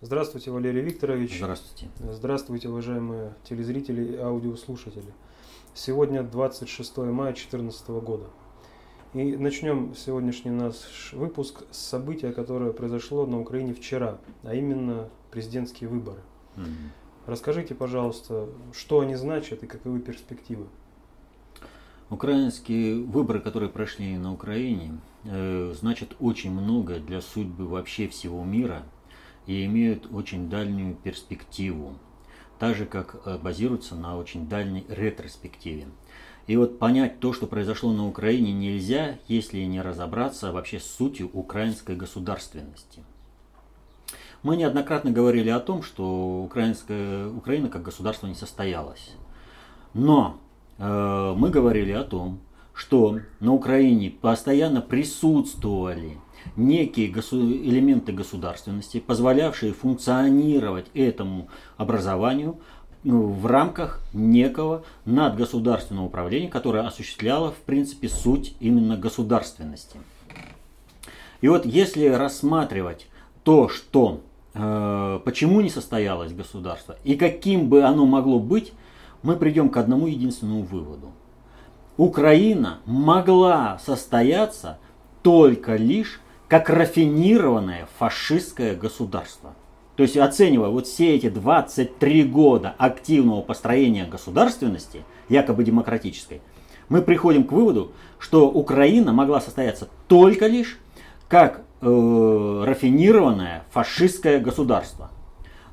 [0.00, 1.38] Здравствуйте, Валерий Викторович.
[1.38, 1.88] Здравствуйте.
[2.12, 5.12] Здравствуйте, уважаемые телезрители и аудиослушатели.
[5.74, 8.26] Сегодня 26 мая 2014 года.
[9.14, 15.90] И начнем сегодняшний наш выпуск с события, которое произошло на Украине вчера, а именно президентские
[15.90, 16.20] выборы.
[16.56, 16.66] Угу.
[17.26, 20.68] Расскажите, пожалуйста, что они значат и каковы перспективы?
[22.08, 28.84] Украинские выборы, которые прошли на Украине, э, значат очень много для судьбы вообще всего мира
[29.48, 31.94] и имеют очень дальнюю перспективу,
[32.58, 35.86] так же как э, базируются на очень дальней ретроспективе.
[36.46, 41.30] И вот понять то, что произошло на Украине, нельзя, если не разобраться вообще с сутью
[41.32, 43.02] украинской государственности.
[44.42, 49.14] Мы неоднократно говорили о том, что украинская, Украина как государство не состоялась.
[49.94, 50.38] Но
[50.76, 52.38] э, мы говорили о том,
[52.74, 56.18] что на Украине постоянно присутствовали
[56.56, 62.58] некие госу- элементы государственности, позволявшие функционировать этому образованию
[63.04, 69.98] ну, в рамках некого надгосударственного управления, которое осуществляло, в принципе, суть именно государственности.
[71.40, 73.06] И вот если рассматривать
[73.44, 74.22] то, что
[74.54, 78.72] э, почему не состоялось государство и каким бы оно могло быть,
[79.22, 81.12] мы придем к одному единственному выводу.
[81.96, 84.78] Украина могла состояться
[85.22, 89.54] только лишь как рафинированное фашистское государство.
[89.96, 96.40] То есть оценивая вот все эти 23 года активного построения государственности, якобы демократической,
[96.88, 100.78] мы приходим к выводу, что Украина могла состояться только лишь
[101.28, 105.10] как э, рафинированное фашистское государство.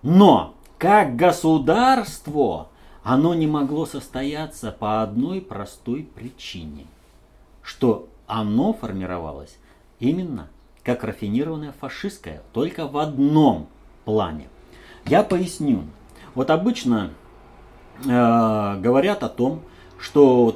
[0.01, 2.67] Но как государство
[3.03, 6.85] оно не могло состояться по одной простой причине,
[7.61, 9.57] что оно формировалось
[9.99, 10.49] именно
[10.85, 13.67] как рафинированное фашистское, только в одном
[14.05, 14.47] плане.
[15.05, 15.83] Я поясню.
[16.35, 17.11] Вот обычно
[18.03, 19.63] э, говорят о том,
[19.97, 20.55] что,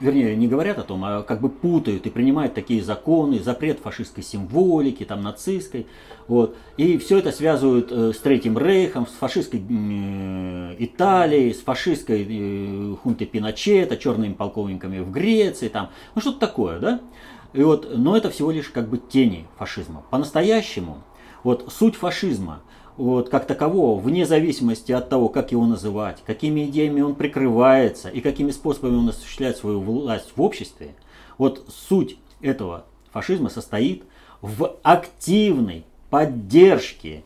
[0.00, 4.24] вернее, не говорят о том, а как бы путают и принимают такие законы, запрет фашистской
[4.24, 5.86] символики, там, нацистской,
[6.26, 12.26] вот, и все это связывают э, с Третьим Рейхом, с фашистской э, Италией, с фашистской
[12.28, 17.00] э, хунтой Пиночета, черными полковниками в Греции, там, ну что-то такое, да?
[17.52, 20.04] И вот, но это всего лишь как бы тени фашизма.
[20.10, 21.02] По-настоящему,
[21.42, 22.60] вот суть фашизма–
[22.98, 28.20] вот, как такового, вне зависимости от того, как его называть, какими идеями он прикрывается и
[28.20, 30.96] какими способами он осуществляет свою власть в обществе,
[31.38, 34.02] вот суть этого фашизма состоит
[34.42, 37.22] в активной поддержке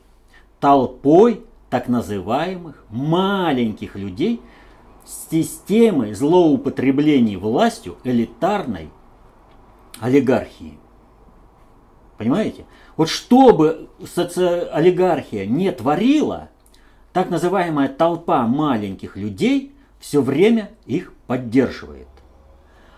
[0.61, 1.41] толпой
[1.71, 4.43] так называемых маленьких людей
[5.07, 8.91] системы злоупотреблений властью элитарной
[10.01, 10.79] олигархии.
[12.19, 12.65] Понимаете?
[12.97, 14.69] Вот чтобы соци...
[14.73, 16.51] олигархия не творила,
[17.13, 22.09] так называемая толпа маленьких людей все время их поддерживает.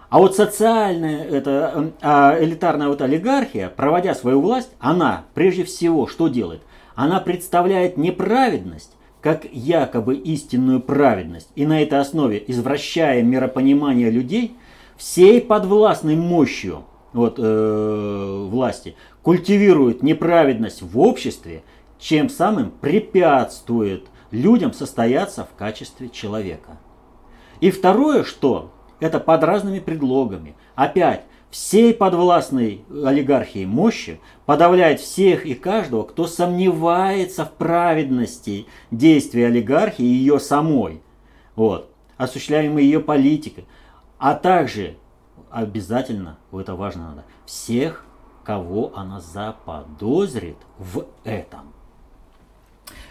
[0.09, 6.29] А вот социальная, это, а элитарная вот олигархия, проводя свою власть, она прежде всего что
[6.29, 6.63] делает?
[6.95, 14.55] Она представляет неправедность как якобы истинную праведность, и на этой основе, извращая миропонимание людей,
[14.97, 21.63] всей подвластной мощью вот, э, власти, культивирует неправедность в обществе,
[21.99, 26.79] чем самым препятствует людям состояться в качестве человека.
[27.61, 30.57] И второе, что это под разными предлогами.
[30.75, 40.05] Опять, всей подвластной олигархии мощи подавляет всех и каждого, кто сомневается в праведности действий олигархии
[40.05, 41.01] и ее самой,
[41.55, 43.67] вот, осуществляемой ее политикой,
[44.25, 44.97] а также
[45.51, 48.07] обязательно, это важно надо, всех
[48.43, 51.75] кого она заподозрит в этом.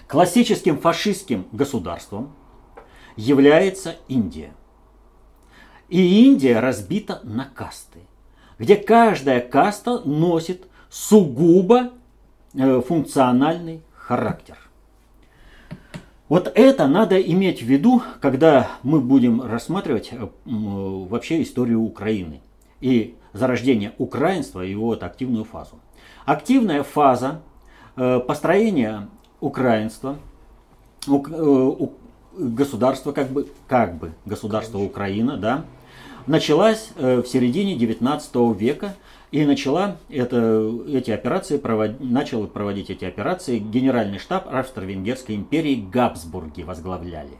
[0.07, 2.33] Классическим фашистским государством
[3.15, 4.55] является Индия.
[5.87, 7.99] И Индия разбита на касты,
[8.57, 11.91] где каждая каста носит сугубо
[12.55, 14.57] э, функциональный характер.
[16.33, 22.41] Вот это надо иметь в виду, когда мы будем рассматривать э, вообще историю Украины.
[22.81, 25.79] И зарождения украинства и его вот активную фазу.
[26.25, 27.41] Активная фаза
[27.95, 29.09] э, построения
[29.41, 30.15] украинства,
[31.07, 31.71] э,
[32.35, 35.65] государства, как бы, как бы государство Украина, да,
[36.27, 38.95] началась э, в середине 19 века
[39.31, 46.63] и начала это, эти операции провод, начал проводить эти операции генеральный штаб Австро-Венгерской империи Габсбурги
[46.63, 47.37] возглавляли.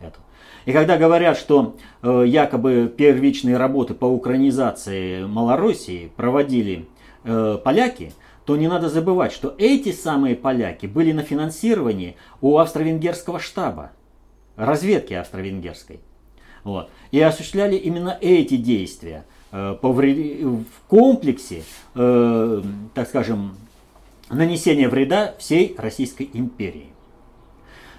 [0.00, 0.18] Это.
[0.64, 6.88] И когда говорят, что э, якобы первичные работы по украинизации Малороссии проводили
[7.24, 8.12] э, поляки,
[8.44, 13.92] то не надо забывать, что эти самые поляки были на финансировании у австро-венгерского штаба,
[14.56, 16.00] разведки австро-венгерской.
[16.66, 16.90] Вот.
[17.12, 21.62] И осуществляли именно эти действия э, в комплексе,
[21.94, 23.56] э, так скажем,
[24.30, 26.88] нанесения вреда всей Российской империи.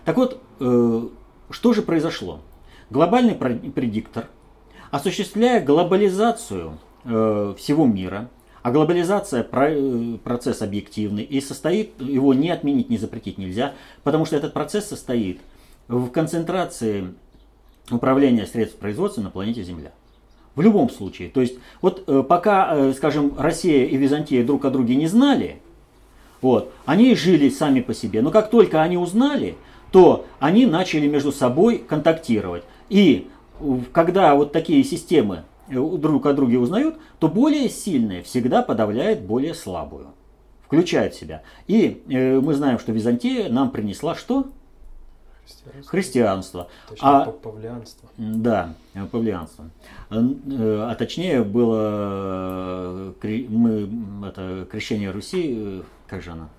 [0.03, 1.01] Так вот, э,
[1.49, 2.41] что же произошло?
[2.89, 4.27] Глобальный предиктор,
[4.91, 8.29] осуществляя глобализацию всего мира,
[8.63, 9.43] а глобализация–
[10.23, 15.39] процесс объективный и состоит, его не отменить, не запретить нельзя, потому что этот процесс состоит
[15.87, 17.13] в концентрации
[17.91, 19.91] управления средств производства на планете Земля.
[20.55, 21.29] В любом случае.
[21.29, 25.61] То есть, вот э, пока, э, скажем, Россия и Византия друг о друге не знали,
[26.41, 28.21] вот, они жили сами по себе.
[28.21, 29.55] Но как только они узнали,
[29.91, 32.63] то они начали между собой контактировать.
[32.89, 33.27] И
[33.91, 39.53] когда вот такие системы э, друг о друге узнают, то более сильная всегда подавляет более
[39.53, 40.07] слабую.
[40.65, 41.43] Включает себя.
[41.67, 44.47] И э, мы знаем, что Византия нам принесла что?
[45.47, 45.89] Христианство.
[45.89, 46.69] Христианство.
[46.89, 48.09] Точнее, а, павлианство.
[48.17, 48.75] Да,
[49.11, 49.69] павлианство.
[50.09, 56.49] А точнее было мы, это, крещение Руси, как же она?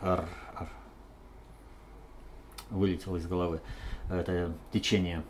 [0.00, 0.24] Ар,
[0.56, 0.68] ар.
[2.70, 3.60] Вылетело из головы.
[4.10, 5.22] Это течение.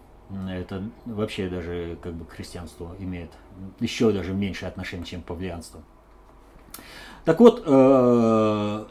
[0.48, 3.32] Это вообще даже как бы к христианству имеет
[3.80, 5.80] еще даже меньшее отношение, чем павлианство.
[7.24, 8.84] Так вот, э,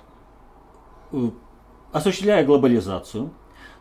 [1.94, 3.31] осуществляя глобализацию,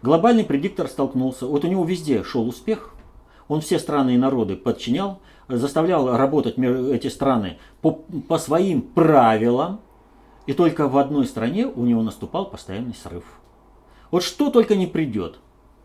[0.03, 2.95] Глобальный предиктор столкнулся, вот у него везде шел успех,
[3.49, 9.81] он все страны и народы подчинял, заставлял работать эти страны по, по своим правилам,
[10.47, 13.25] и только в одной стране у него наступал постоянный срыв.
[14.11, 15.41] Вот что только не придет,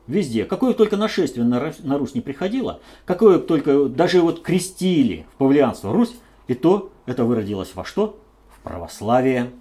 [0.07, 5.91] везде, какое только нашествие на, Русь не приходило, какое только даже вот крестили в павлианство
[5.91, 6.15] Русь,
[6.47, 8.19] и то это выродилось во что?
[8.49, 9.51] В православие.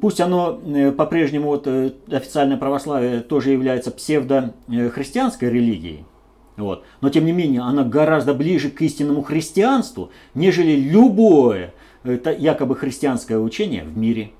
[0.00, 6.04] Пусть оно э, по-прежнему, вот, э, официальное православие тоже является псевдохристианской религией,
[6.56, 11.72] вот, но тем не менее оно гораздо ближе к истинному христианству, нежели любое
[12.04, 14.32] это якобы христианское учение в мире.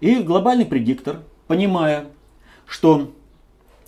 [0.00, 2.06] И глобальный предиктор, понимая,
[2.66, 3.12] что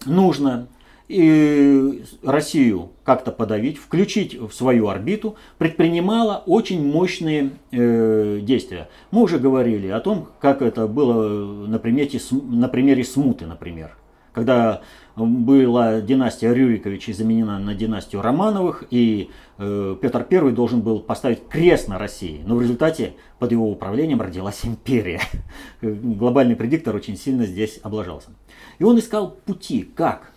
[0.05, 0.69] нужно
[1.09, 8.89] и Россию как-то подавить, включить в свою орбиту, предпринимала очень мощные э, действия.
[9.11, 13.97] Мы уже говорили о том, как это было на, примете, на примере Смуты, например.
[14.33, 14.83] Когда
[15.17, 21.89] была династия Рюриковичей заменена на династию Романовых, и э, Петр I должен был поставить крест
[21.89, 22.43] на России.
[22.45, 25.23] Но в результате под его управлением родилась империя.
[25.81, 28.31] Глобальный предиктор очень сильно здесь облажался.
[28.79, 30.33] И он искал пути, как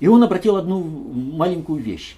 [0.00, 2.16] и он обратил одну маленькую вещь.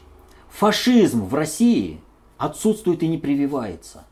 [0.50, 2.00] Фашизм в России
[2.38, 4.04] отсутствует и не прививается.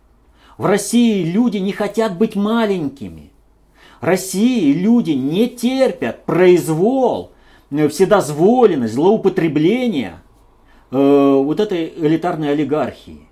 [0.58, 3.30] В России люди не хотят быть маленькими.
[4.00, 7.32] России люди не терпят произвол,
[7.70, 10.20] э, вседозволенность, злоупотребление
[10.90, 13.28] э, вот этой элитарной олигархии.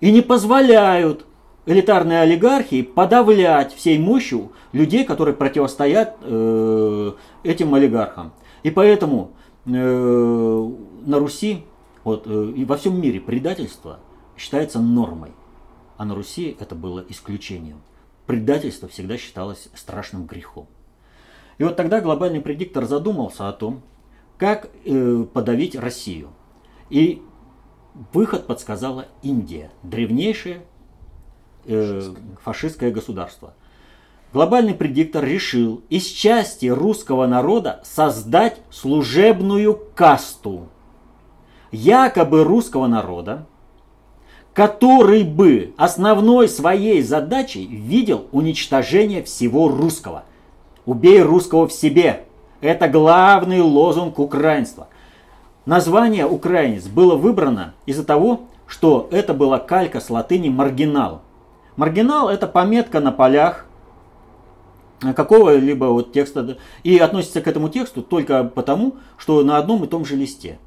[0.00, 1.26] И не позволяют
[1.66, 7.12] элитарной олигархии подавлять всей мощью людей, которые противостоят э,
[7.42, 8.32] этим олигархам.
[8.62, 9.32] И поэтому
[9.68, 10.70] Э,
[11.04, 11.64] на Руси
[12.04, 14.00] вот, э, и во всем мире предательство
[14.36, 15.32] считается нормой,
[15.98, 17.82] а на Руси это было исключением.
[18.26, 20.68] Предательство всегда считалось страшным грехом.
[21.58, 23.82] И вот тогда глобальный предиктор задумался о том,
[24.38, 26.30] как э, подавить Россию.
[26.88, 27.22] И
[28.14, 30.62] выход подсказала Индия, древнейшее
[31.66, 33.54] э, фашистское государство–
[34.32, 40.68] глобальный предиктор решил из части русского народа создать служебную касту,
[41.70, 43.46] якобы русского народа,
[44.52, 50.24] который бы основной своей задачей видел уничтожение всего русского.
[50.84, 52.24] Убей русского в себе.
[52.60, 54.88] Это главный лозунг украинства.
[55.64, 61.22] Название украинец было выбрано из-за того, что это была калька с латыни маргинал.
[61.76, 63.67] Маргинал это пометка на полях,
[65.00, 70.04] какого-либо вот текста и относится к этому тексту только потому, что на одном и том
[70.04, 70.58] же листе.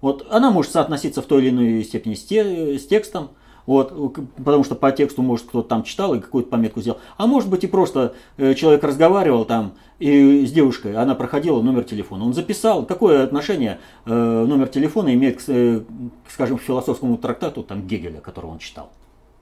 [0.00, 3.30] Вот она может соотноситься в той или иной степени с, те, с текстом,
[3.66, 3.92] вот,
[4.36, 6.98] потому что по тексту, может, кто-то там читал и какую-то пометку сделал.
[7.16, 11.84] А может быть и просто э, человек разговаривал там и с девушкой, она проходила номер
[11.84, 12.24] телефона.
[12.24, 15.82] Он записал, какое отношение э, номер телефона имеет, к, э,
[16.28, 18.90] скажем, к философскому трактату там, Гегеля, которого он читал.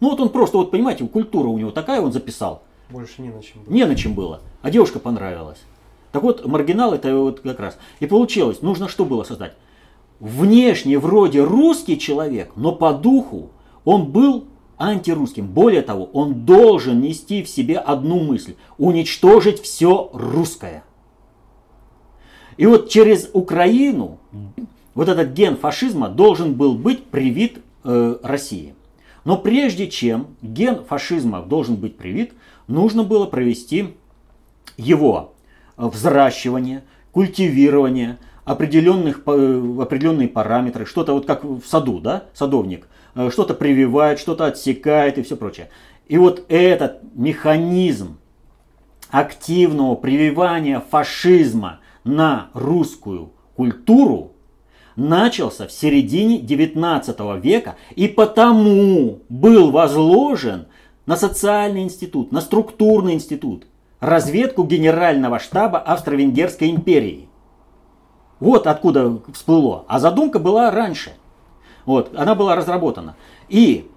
[0.00, 2.62] Ну вот он просто, вот понимаете, культура у него такая, он записал.
[2.90, 3.72] Больше не на чем было.
[3.72, 4.40] Не на чем было.
[4.62, 5.58] А девушка понравилась.
[6.12, 7.78] Так вот, маргинал это вот как раз.
[8.00, 9.54] И получилось, нужно что было создать?
[10.18, 13.50] Внешне вроде русский человек, но по духу
[13.84, 15.46] он был антирусским.
[15.46, 20.82] Более того, он должен нести в себе одну мысль– уничтожить все русское.
[22.56, 24.18] И вот через Украину
[24.94, 28.74] вот этот ген фашизма должен был быть привит э, России.
[29.24, 32.32] Но прежде чем ген фашизма должен быть привит,
[32.70, 33.96] нужно было провести
[34.76, 35.34] его
[35.76, 43.54] взращивание, культивирование, определенных, э, определенные параметры, что-то вот как в саду, да, садовник, э, что-то
[43.54, 45.68] прививает, что-то отсекает и все прочее.
[46.08, 48.18] И вот этот механизм
[49.10, 54.32] активного прививания фашизма на русскую культуру
[54.96, 60.66] начался в середине 19 века и потому был возложен
[61.06, 63.66] на социальный институт, на структурный институт,
[64.00, 67.28] разведку Генерального штаба Австро-Венгерской империи.
[68.38, 69.84] Вот откуда всплыло.
[69.88, 71.12] А задумка была раньше.
[71.84, 73.16] Вот, она была разработана.
[73.48, 73.90] И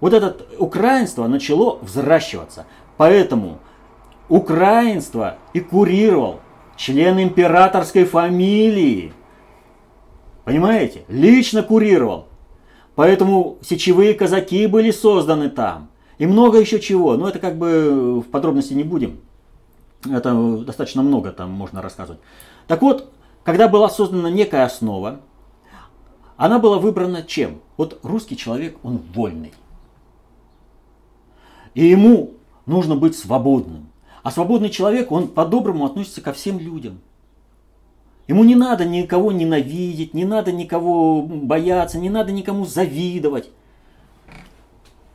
[0.00, 2.66] вот это украинство начало взращиваться.
[2.96, 3.58] Поэтому
[4.28, 6.40] украинство и курировал
[6.76, 9.12] член императорской фамилии.
[10.44, 11.04] Понимаете?
[11.08, 12.26] Лично курировал.
[12.94, 15.90] Поэтому сечевые казаки были созданы там.
[16.20, 17.16] И много еще чего.
[17.16, 19.20] Но это как бы в подробности не будем.
[20.04, 22.20] Это достаточно много там можно рассказывать.
[22.66, 23.10] Так вот,
[23.42, 25.20] когда была создана некая основа,
[26.36, 27.62] она была выбрана чем?
[27.78, 29.54] Вот русский человек, он вольный.
[31.72, 32.34] И ему
[32.66, 33.88] нужно быть свободным.
[34.22, 37.00] А свободный человек, он по-доброму относится ко всем людям.
[38.28, 43.48] Ему не надо никого ненавидеть, не надо никого бояться, не надо никому завидовать.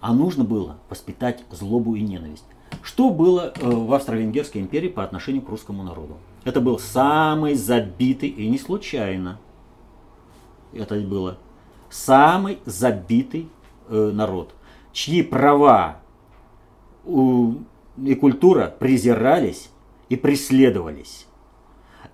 [0.05, 2.45] А нужно было воспитать злобу и ненависть.
[2.83, 6.17] Что было э, в Австро-Венгерской империи по отношению к русскому народу?
[6.43, 9.39] Это был самый забитый, и не случайно
[10.73, 11.39] это было,
[11.89, 13.49] самый забитый
[13.89, 14.53] э, народ,
[14.93, 16.01] чьи права
[17.07, 19.71] и культура презирались
[20.09, 21.25] и преследовались.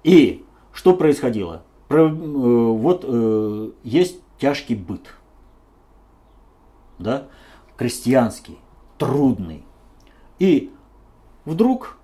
[0.05, 1.63] И что происходило?
[1.89, 5.13] Про, э, вот э, есть тяжкий быт,
[6.97, 7.27] да,
[7.81, 8.59] крестьянский,
[8.99, 9.63] трудный.
[10.37, 10.71] И
[11.45, 11.97] вдруг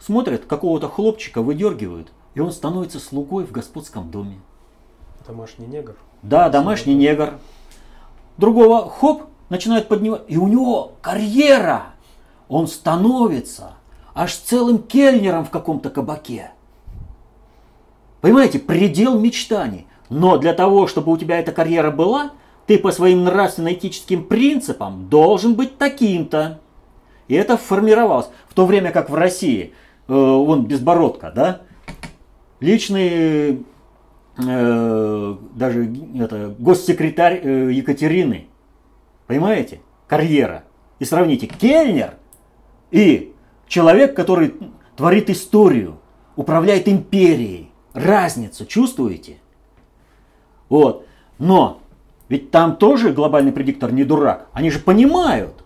[0.00, 4.40] смотрят, какого-то хлопчика выдергивают, и он становится слугой в господском доме.
[5.24, 5.94] Домашний негр?
[6.22, 7.34] Да, домашний негр.
[8.38, 11.94] Другого хоп, начинает поднимать, и у него карьера.
[12.48, 13.74] Он становится
[14.16, 16.50] аж целым кельнером в каком-то кабаке.
[18.20, 19.86] Понимаете, предел мечтаний.
[20.08, 22.32] Но для того, чтобы у тебя эта карьера была,
[22.66, 26.60] ты по своим нравственно-этическим принципам должен быть таким-то.
[27.28, 28.28] И это формировалось.
[28.48, 29.72] В то время как в России,
[30.08, 31.62] э, вон Безбородко, да,
[32.60, 33.64] личный
[34.38, 38.48] э, даже это, госсекретарь э, Екатерины,
[39.26, 40.64] понимаете, карьера.
[40.98, 42.14] И сравните, Кельнер
[42.90, 43.32] и
[43.66, 44.54] человек, который
[44.96, 45.98] творит историю,
[46.36, 47.70] управляет империей.
[47.92, 49.36] Разницу чувствуете?
[50.68, 51.06] Вот.
[51.38, 51.80] Но
[52.28, 54.48] ведь там тоже глобальный предиктор не дурак.
[54.52, 55.64] Они же понимают,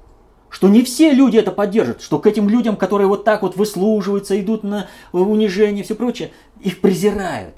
[0.50, 4.38] что не все люди это поддержат, что к этим людям, которые вот так вот выслуживаются,
[4.40, 7.54] идут на унижение и все прочее, их презирают.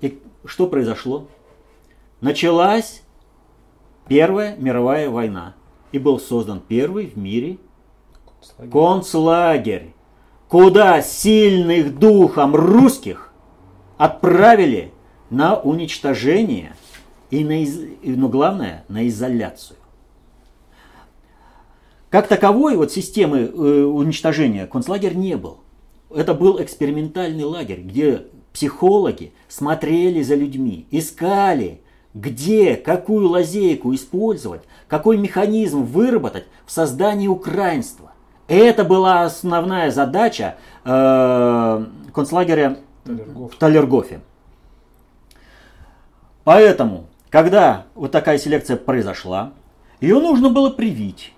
[0.00, 1.26] И что произошло?
[2.20, 3.02] Началась
[4.08, 5.54] Первая мировая война.
[5.92, 7.58] И был создан первый в мире
[8.70, 9.94] концлагерь, концлагерь
[10.48, 13.32] куда сильных духом русских
[13.98, 14.92] отправили
[15.28, 16.74] на уничтожение
[17.30, 19.76] и, на, но главное, на изоляцию.
[22.10, 25.58] Как таковой вот системы э, уничтожения концлагерь не был.
[26.10, 31.82] Это был экспериментальный лагерь, где психологи смотрели за людьми, искали,
[32.14, 38.12] где, какую лазейку использовать, какой механизм выработать в создании украинства.
[38.46, 43.54] Это была основная задача э, концлагеря Талергоф.
[43.54, 44.20] в Талергофе.
[46.44, 49.52] Поэтому, когда вот такая селекция произошла,
[50.00, 51.32] ее нужно было привить.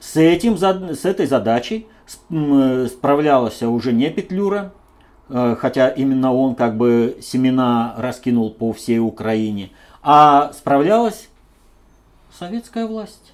[0.00, 4.72] С, этим, с этой задачей справлялся уже не Петлюра,
[5.28, 9.70] э, хотя именно он как бы семена раскинул по всей Украине,
[10.02, 11.28] а справлялась
[12.36, 13.32] советская власть,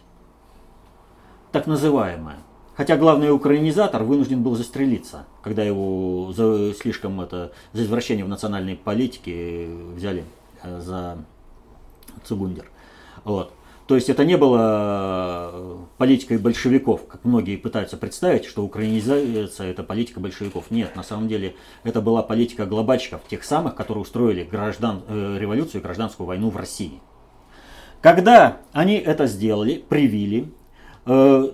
[1.51, 2.37] так называемая.
[2.77, 8.77] Хотя главный украинизатор вынужден был застрелиться, когда его за, слишком это, за извращение в национальной
[8.77, 10.25] политике взяли
[10.63, 11.19] э, за
[12.25, 12.71] Цугундер.
[13.25, 13.53] Вот.
[13.89, 19.83] То есть это не было э, политикой большевиков, как многие пытаются представить, что украинизация это
[19.83, 20.71] политика большевиков.
[20.71, 25.81] Нет, на самом деле это была политика глобальщиков, тех самых, которые устроили граждан, э, революцию
[25.81, 27.01] и гражданскую войну в России.
[28.03, 30.53] Когда они это сделали, привили,
[31.07, 31.51] э,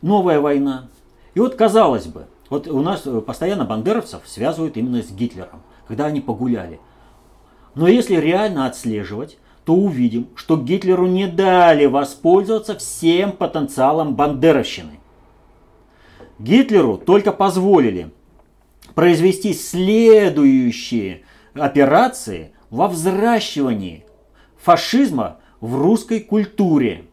[0.00, 0.88] новая война.
[1.34, 6.22] И вот казалось бы, вот у нас постоянно бандеровцев связывают именно с Гитлером, когда они
[6.22, 6.80] погуляли.
[7.74, 9.36] Но если реально отслеживать,
[9.68, 14.98] то увидим, что Гитлеру не дали воспользоваться всем потенциалом бандеровщины.
[16.38, 18.10] Гитлеру только позволили
[18.94, 21.20] произвести следующие
[21.52, 24.06] операции во взращивании
[24.56, 27.04] фашизма в русской культуре.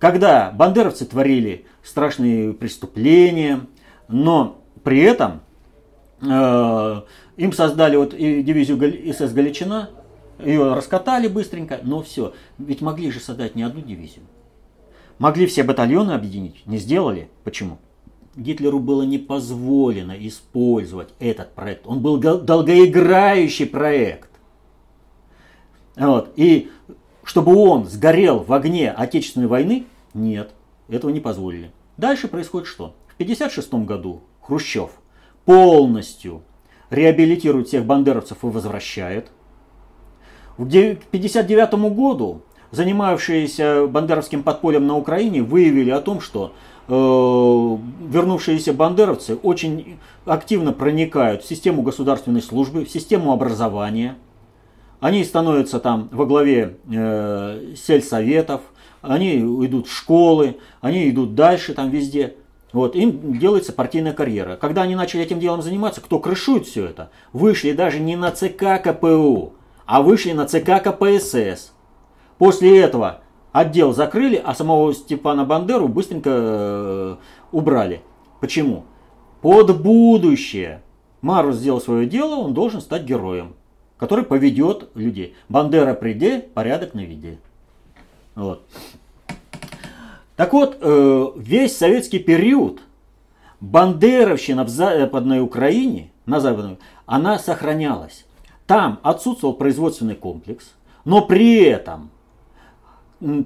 [0.00, 3.60] Когда бандеровцы творили страшные преступления,
[4.08, 5.42] но при этом
[6.22, 7.02] э,
[7.36, 9.90] им создали вот дивизию СС Галичина,
[10.38, 12.34] ее раскатали быстренько, но все.
[12.58, 14.24] Ведь могли же создать не одну дивизию.
[15.18, 17.28] Могли все батальоны объединить, не сделали.
[17.42, 17.78] Почему?
[18.36, 21.86] Гитлеру было не позволено использовать этот проект.
[21.86, 24.28] Он был долгоиграющий проект.
[25.96, 26.32] Вот.
[26.36, 26.70] И
[27.24, 30.50] чтобы он сгорел в огне Отечественной войны, нет,
[30.88, 31.72] этого не позволили.
[31.96, 32.94] Дальше происходит что?
[33.08, 34.90] В 1956 году Хрущев
[35.46, 36.42] полностью
[36.90, 39.30] реабилитирует всех бандеровцев и возвращает.
[40.56, 46.52] К 1959 году занимавшиеся бандеровским подпольем на Украине выявили о том, что
[46.88, 54.16] э, вернувшиеся бандеровцы очень активно проникают в систему государственной службы, в систему образования.
[55.00, 58.62] Они становятся там во главе э, сельсоветов,
[59.02, 62.34] они идут в школы, они идут дальше там везде.
[62.72, 64.56] Вот, им делается партийная карьера.
[64.56, 67.10] Когда они начали этим делом заниматься, кто крышует все это?
[67.32, 69.54] Вышли даже не на ЦК КПУ,
[69.86, 71.72] а вышли на ЦК КПСС.
[72.38, 73.20] После этого
[73.52, 77.16] отдел закрыли, а самого Степана Бандеру быстренько э,
[77.52, 78.02] убрали.
[78.40, 78.84] Почему?
[79.40, 80.82] Под будущее.
[81.22, 83.54] Марус сделал свое дело, он должен стать героем,
[83.96, 85.34] который поведет людей.
[85.48, 87.38] Бандера приди, порядок на виде.
[88.34, 88.66] Вот.
[90.36, 92.80] Так вот, э, весь советский период
[93.60, 98.25] бандеровщина в Западной Украине, на Западной, она сохранялась.
[98.66, 100.72] Там отсутствовал производственный комплекс,
[101.04, 102.10] но при этом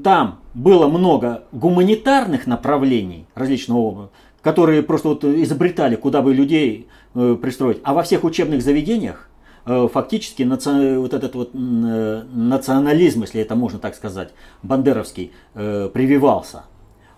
[0.03, 4.11] там было много гуманитарных направлений различного,
[4.43, 7.79] которые просто вот изобретали, куда бы людей э, пристроить.
[7.85, 9.29] А во всех учебных заведениях
[9.67, 16.65] э, фактически вот этот вот э, национализм, если это можно так сказать, бандеровский, прививался.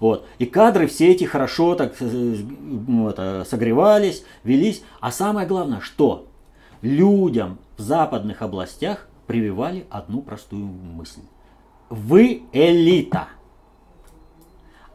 [0.00, 0.26] Вот.
[0.38, 4.82] И кадры все эти хорошо так вот, согревались, велись.
[5.00, 6.26] А самое главное, что
[6.82, 11.22] людям западных областях прививали одну простую мысль.
[11.90, 13.28] Вы элита.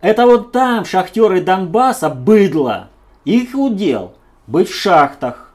[0.02, 2.89] Это вот там шахтеры Донбасса быдло.
[3.26, 4.13] Их удел
[4.47, 5.54] быть в шахтах.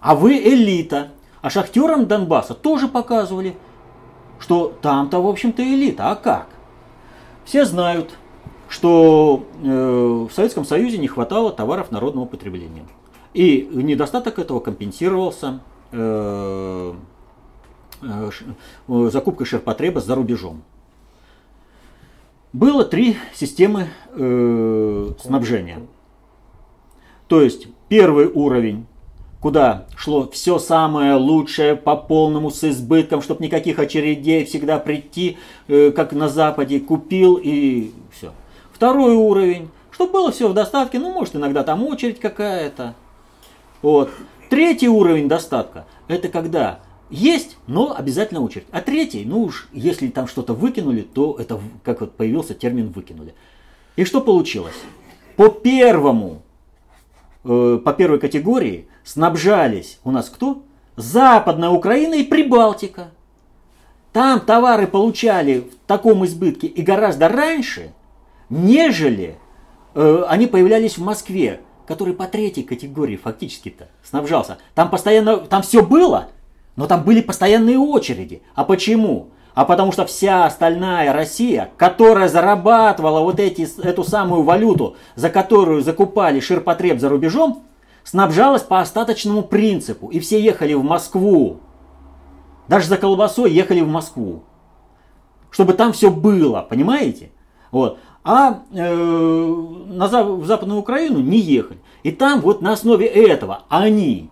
[0.00, 1.08] А вы элита.
[1.40, 3.56] А шахтерам Донбасса тоже показывали,
[4.38, 6.10] что там-то, в общем-то, элита.
[6.10, 6.48] А как?
[7.44, 8.16] Все знают,
[8.68, 12.84] что э, в Советском Союзе не хватало товаров народного потребления.
[13.34, 15.60] И недостаток этого компенсировался
[19.10, 20.62] закупкой ширпотреба за рубежом.
[22.52, 25.80] Было три системы э, снабжения.
[27.28, 28.86] То есть первый уровень,
[29.40, 35.36] куда шло все самое лучшее по полному с избытком, чтобы никаких очередей, всегда прийти,
[35.68, 38.32] э, как на Западе, купил и все.
[38.72, 42.94] Второй уровень, чтобы было все в достатке, ну может иногда там очередь какая-то.
[43.82, 44.10] Вот.
[44.48, 46.80] Третий уровень достатка, это когда
[47.10, 48.66] есть, но обязательно очередь.
[48.70, 53.34] А третий, ну уж, если там что-то выкинули, то это, как вот появился термин выкинули.
[53.96, 54.74] И что получилось?
[55.36, 56.42] По первому,
[57.44, 60.62] э, по первой категории снабжались у нас кто?
[60.96, 63.10] Западная Украина и Прибалтика.
[64.12, 67.92] Там товары получали в таком избытке и гораздо раньше,
[68.48, 69.36] нежели
[69.94, 74.58] э, они появлялись в Москве, который по третьей категории фактически-то снабжался.
[74.74, 76.28] Там постоянно, там все было,
[76.76, 78.42] но там были постоянные очереди.
[78.54, 79.28] А почему?
[79.54, 85.80] А потому что вся остальная Россия, которая зарабатывала вот эти, эту самую валюту, за которую
[85.80, 87.62] закупали ширпотреб за рубежом,
[88.04, 90.08] снабжалась по остаточному принципу.
[90.08, 91.60] И все ехали в Москву.
[92.68, 94.42] Даже за колбасой ехали в Москву.
[95.50, 97.30] Чтобы там все было, понимаете?
[97.70, 97.98] Вот.
[98.28, 99.54] А э,
[99.86, 101.78] на, в Западную Украину не ехали.
[102.02, 104.30] И там вот на основе этого они,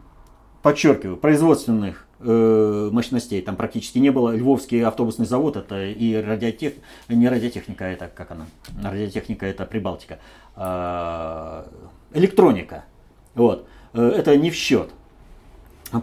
[0.62, 4.34] подчеркиваю, производственных э, мощностей там практически не было.
[4.34, 6.72] Львовский автобусный завод это и радиотех...
[7.08, 8.46] не радиотехника, это как она?
[8.82, 10.18] Радиотехника это Прибалтика.
[10.56, 11.64] А,
[12.12, 12.86] электроника.
[13.36, 13.68] Вот.
[13.92, 14.90] Э, это не в счет.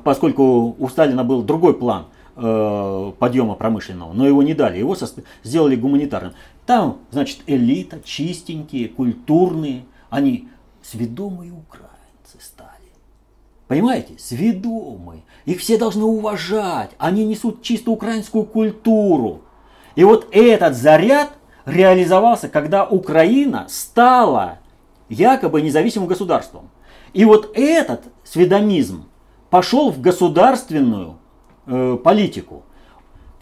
[0.06, 4.96] Поскольку у Сталина был другой план– Э, подъема промышленного, но его не дали, его
[5.44, 6.34] сделали гуманитарным.
[6.66, 10.50] Там, значит, элита, чистенькие, культурные, они
[10.84, 12.70] сведомые украинцы стали.
[13.68, 14.16] Понимаете?
[14.20, 15.24] Сведомые.
[15.46, 16.92] Их все должны уважать.
[16.98, 19.42] Они несут чисто украинскую культуру.
[19.96, 21.30] И вот этот заряд
[21.66, 24.60] реализовался, когда Украина стала
[25.10, 26.70] якобы независимым государством.
[27.14, 29.06] И вот этот сведомизм
[29.50, 31.18] пошел в государственную
[31.66, 32.64] э, политику.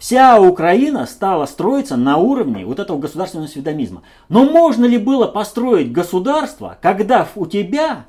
[0.00, 4.00] Вся Украина стала строиться на уровне вот этого государственного сведомизма.
[4.30, 8.06] Но можно ли было построить государство, когда у тебя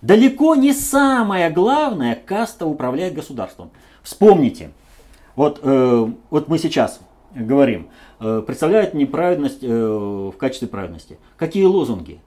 [0.00, 3.70] далеко не самая главная каста управляет государством?
[4.02, 4.70] Вспомните,
[5.36, 7.00] вот, э, вот мы сейчас
[7.34, 11.18] говорим, э, представляет неправедность э, в качестве праведности.
[11.36, 12.18] Какие лозунги?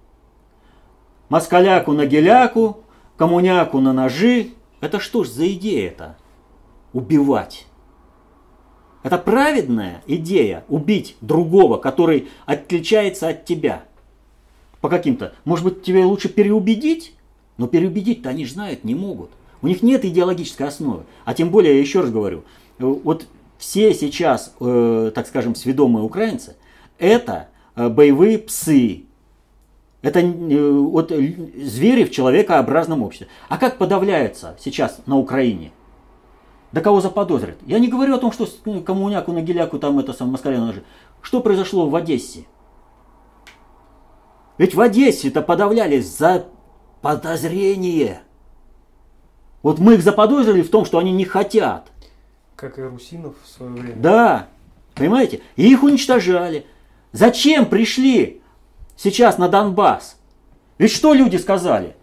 [1.29, 2.83] Москаляку на геляку,
[3.17, 4.49] коммуняку на ножи.
[4.81, 6.15] Это что ж за идея это?
[6.93, 7.65] Убивать.
[9.03, 13.83] Это праведная идея убить другого, который отличается от тебя.
[14.79, 15.33] По каким-то.
[15.45, 17.13] Может быть, тебе лучше переубедить?
[17.57, 19.29] Но переубедить-то они знают, не могут.
[19.61, 21.03] У них нет идеологической основы.
[21.25, 22.43] А тем более, я еще раз говорю,
[22.79, 26.55] э, вот все сейчас, э, так скажем, сведомые украинцы,
[26.97, 29.03] это э, боевые псы.
[30.01, 33.27] Это э, вот, звери в человекообразном обществе.
[33.47, 35.71] А как подавляется сейчас на Украине?
[36.73, 37.57] Да кого заподозрят?
[37.67, 40.83] Я не говорю о том, что ну, коммуняку на геляку там это сам москаля ножи.
[41.21, 42.45] Что произошло в Одессе?
[44.57, 46.47] Ведь в Одессе это подавляли за
[47.01, 48.21] подозрение.
[49.61, 51.91] Вот мы их заподозрили в том, что они не хотят.
[52.55, 53.95] Как и русинов в свое время.
[53.95, 54.47] Да,
[54.95, 55.41] понимаете?
[55.55, 56.65] И их уничтожали.
[57.11, 58.41] Зачем пришли
[58.97, 60.17] сейчас на Донбасс?
[60.79, 61.95] Ведь что люди сказали?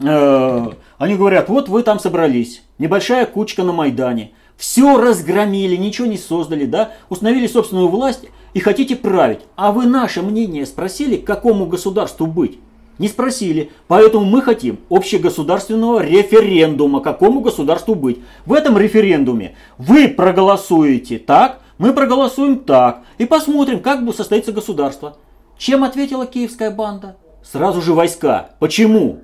[0.00, 6.18] Э, они говорят, вот вы там собрались, небольшая кучка на Майдане, все разгромили, ничего не
[6.18, 9.40] создали, да, установили собственную власть и хотите править.
[9.56, 12.58] А вы наше мнение спросили, к какому государству быть?
[12.98, 13.70] Не спросили.
[13.88, 18.18] Поэтому мы хотим общегосударственного референдума, какому государству быть.
[18.46, 23.02] В этом референдуме вы проголосуете так, мы проголосуем так.
[23.18, 25.16] И посмотрим, как будет состоится государство.
[25.56, 27.16] Чем ответила киевская банда?
[27.44, 28.50] Сразу же войска.
[28.58, 29.20] Почему?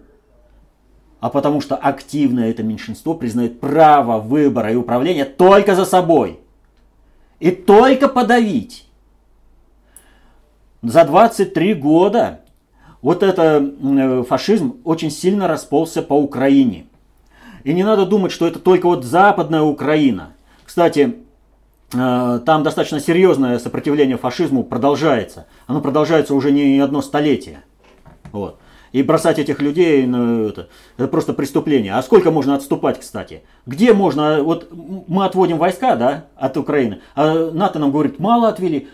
[1.21, 6.39] А потому что активное это меньшинство признает право выбора и управления только за собой.
[7.41, 8.87] И только подавить.
[10.83, 12.41] За 23 года
[13.03, 16.87] вот это э, фашизм очень сильно расползся по Украине.
[17.65, 20.33] И не надо думать, что это только вот западная Украина.
[20.65, 21.17] Кстати,
[21.93, 25.47] э, там достаточно серьезное сопротивление фашизму продолжается.
[25.67, 27.63] Оно продолжается уже не одно столетие.
[28.31, 28.59] Вот.
[28.93, 31.95] И бросать этих людей, ну, это, это просто преступление.
[31.95, 33.43] А сколько можно отступать, кстати?
[33.67, 38.89] Где можно, вот мы отводим войска, да, от Украины, а НАТО нам говорит, мало отвели.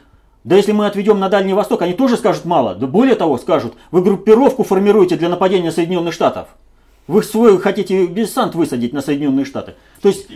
[0.44, 2.74] Да если мы отведем на Дальний Восток, они тоже скажут мало.
[2.74, 6.48] Да более того, скажут, вы группировку формируете для нападения на Соединенных Штатов.
[7.06, 9.74] Вы свой хотите десант высадить на Соединенные Штаты.
[10.02, 10.28] То есть,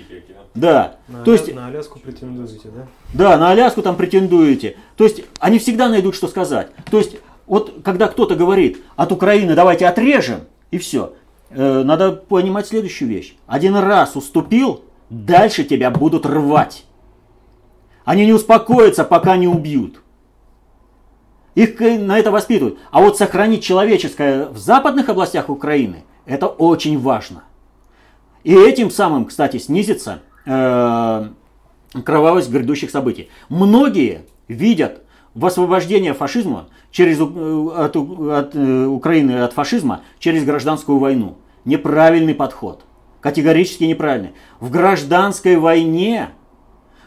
[0.55, 0.97] да.
[1.09, 2.87] На, то есть, на Аляску претендуете, да?
[3.14, 4.77] Да, на Аляску там претендуете.
[4.97, 6.68] То есть, они всегда найдут, что сказать.
[6.90, 7.16] То есть,
[7.48, 11.14] вот когда кто-то говорит, от Украины давайте отрежем, и все.
[11.50, 13.34] Э, надо понимать следующую вещь.
[13.46, 16.84] Один раз уступил, дальше тебя будут рвать.
[18.04, 20.02] Они не успокоятся, пока не убьют.
[21.54, 22.78] Их на это воспитывают.
[22.90, 27.44] А вот сохранить человеческое в западных областях Украины, это очень важно.
[28.44, 31.28] И этим самым, кстати, снизится э,
[32.04, 33.28] кровавость грядущих событий.
[33.48, 35.02] Многие видят
[35.38, 41.37] в освобождение фашизма через, э, от, от э, Украины от фашизма через гражданскую войну.
[41.64, 42.85] Неправильный подход.
[43.20, 44.33] Категорически неправильный.
[44.59, 46.31] В гражданской войне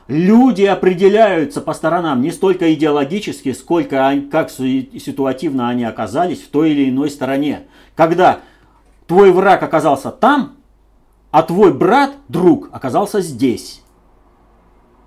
[0.08, 6.90] Люди определяются по сторонам не столько идеологически, сколько как ситуативно они оказались в той или
[6.90, 7.62] иной стороне.
[7.96, 8.40] Когда
[9.08, 10.58] твой враг оказался там,
[11.30, 13.84] а твой брат, друг, оказался здесь.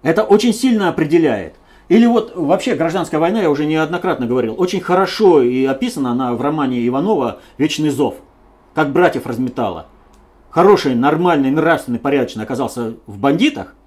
[0.03, 1.57] Это очень сильно определяет.
[1.89, 6.41] Или вот вообще гражданская война, я уже неоднократно говорил, очень хорошо и описана она в
[6.41, 8.17] романе Иванова «Вечный зов»,
[8.75, 9.87] как братьев разметала.
[10.51, 13.75] Хороший, нормальный, нравственный, порядочный оказался в бандитах–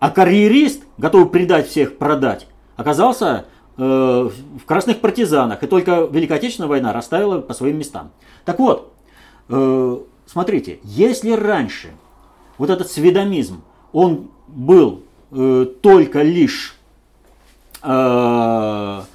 [0.00, 3.44] а карьерист, готовый предать всех, продать, оказался
[3.76, 5.62] э, в красных партизанах.
[5.62, 8.10] И только Великая Отечественная война расставила по своим местам.
[8.46, 8.94] Так вот,
[9.50, 11.90] э, смотрите, если раньше
[12.56, 16.78] вот этот сведомизм, он был э, только лишь
[17.82, 19.06] на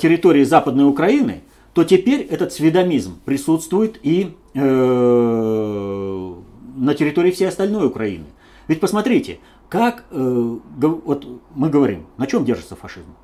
[0.00, 6.34] территории Западной Украины, то теперь этот сведомизм присутствует и э,
[6.76, 8.26] на территории всей остальной Украины.
[8.66, 13.14] Ведь посмотрите, как э, вот мы говорим, на чем держится фашизм?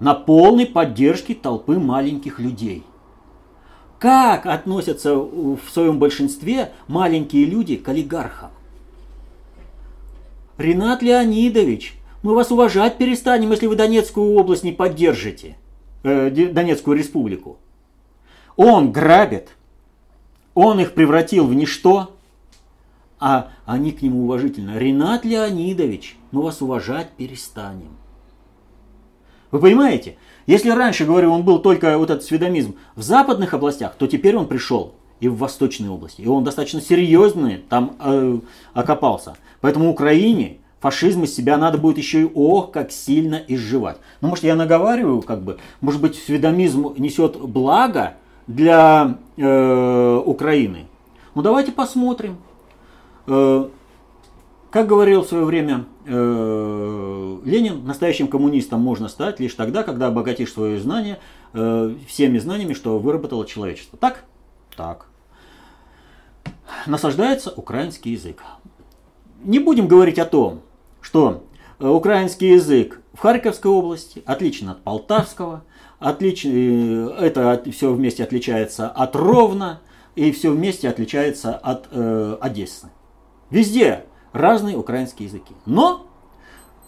[0.00, 2.82] На полной поддержке толпы маленьких людей.
[4.00, 8.50] Как относятся в своем большинстве маленькие люди к олигархам?
[10.58, 15.56] Ренат Леонидович, мы вас уважать перестанем, если вы Донецкую область не поддержите,
[16.02, 17.58] э, Донецкую республику.
[18.56, 19.50] Он грабит,
[20.54, 22.16] он их превратил в ничто,
[23.20, 24.78] а они к нему уважительно.
[24.78, 27.98] Ренат Леонидович, мы вас уважать перестанем.
[29.50, 30.16] Вы понимаете?
[30.46, 34.48] Если раньше, говорю, он был только вот этот сведомизм в западных областях, то теперь он
[34.48, 36.22] пришел и в восточной области.
[36.22, 38.38] И он достаточно серьезный там э,
[38.72, 39.36] окопался.
[39.60, 43.96] Поэтому Украине фашизм из себя надо будет еще и ох, как сильно изживать.
[44.20, 48.16] Ну, может, я наговариваю, как бы, может быть, сведомизм несет благо
[48.46, 50.86] для э, Украины.
[51.34, 52.36] Ну, давайте посмотрим.
[53.26, 53.66] Э,
[54.70, 60.52] как говорил в свое время э, Ленин, настоящим коммунистом можно стать лишь тогда, когда обогатишь
[60.52, 61.18] свое знание
[61.54, 63.98] э, всеми знаниями, что выработало человечество.
[63.98, 64.24] Так?
[64.76, 65.06] Так.
[66.86, 68.42] Насаждается украинский язык.
[69.44, 70.60] Не будем говорить о том,
[71.04, 71.44] что
[71.78, 75.64] украинский язык в Харьковской области отличен от полтавского,
[75.98, 76.44] отлич...
[76.46, 79.80] это все вместе отличается от Ровно,
[80.16, 82.88] и все вместе отличается от э, Одессы.
[83.50, 85.54] Везде разные украинские языки.
[85.66, 86.06] Но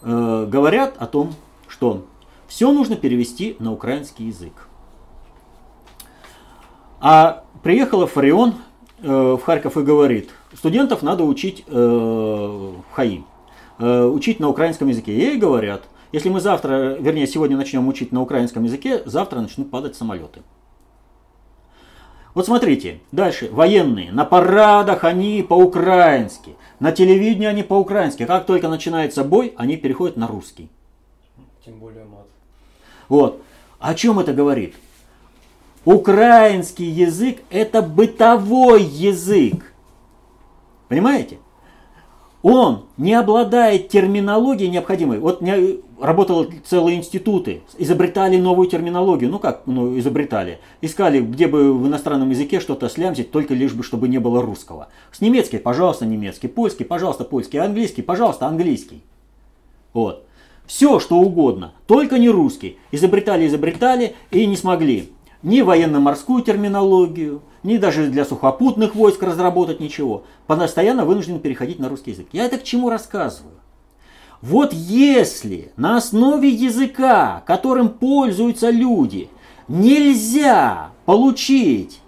[0.01, 1.33] э, говорят о том,
[1.67, 2.05] что
[2.47, 4.67] все нужно перевести на украинский язык.
[6.99, 8.55] А приехала Фарион
[8.99, 13.21] э, в Харьков и говорит, студентов надо учить э, в ХАИ, э,
[13.79, 15.15] учить на украинском языке.
[15.15, 19.95] Ей говорят, если мы завтра, вернее сегодня начнем учить на украинском языке, завтра начнут падать
[19.95, 20.41] самолеты.
[22.33, 23.49] Вот смотрите, дальше.
[23.51, 24.11] Военные.
[24.11, 26.55] На парадах они по-украински.
[26.79, 28.25] На телевидении они по-украински.
[28.25, 30.69] Как только начинается бой, они переходят на русский.
[31.65, 32.27] Тем более мат.
[33.09, 33.41] Вот.
[33.79, 34.75] О чем это говорит?
[35.83, 39.73] Украинский язык это бытовой язык.
[40.89, 41.39] Понимаете?
[42.49, 45.19] Он не обладает терминологией необходимой.
[45.19, 49.29] Вот не, работали целые институты, изобретали новую терминологию.
[49.29, 50.59] Ну как ну, изобретали?
[50.79, 54.87] Искали, где бы в иностранном языке что-то слямзить, только лишь бы, чтобы не было русского.
[55.11, 56.47] С немецкий, пожалуйста, немецкий.
[56.47, 57.59] Польский, пожалуйста, польский.
[57.59, 59.03] Английский, пожалуйста, английский.
[59.91, 60.25] Вот.
[60.67, 62.77] Все, что угодно, только не русский.
[62.93, 65.09] Изобретали, изобретали и не смогли
[65.43, 70.23] ни военно-морскую терминологию, ни даже для сухопутных войск разработать ничего.
[70.47, 72.27] Постоянно вынуждены переходить на русский язык.
[72.31, 73.53] Я это к чему рассказываю?
[74.41, 79.29] Вот если на основе языка, которым пользуются люди,
[79.67, 82.01] нельзя получить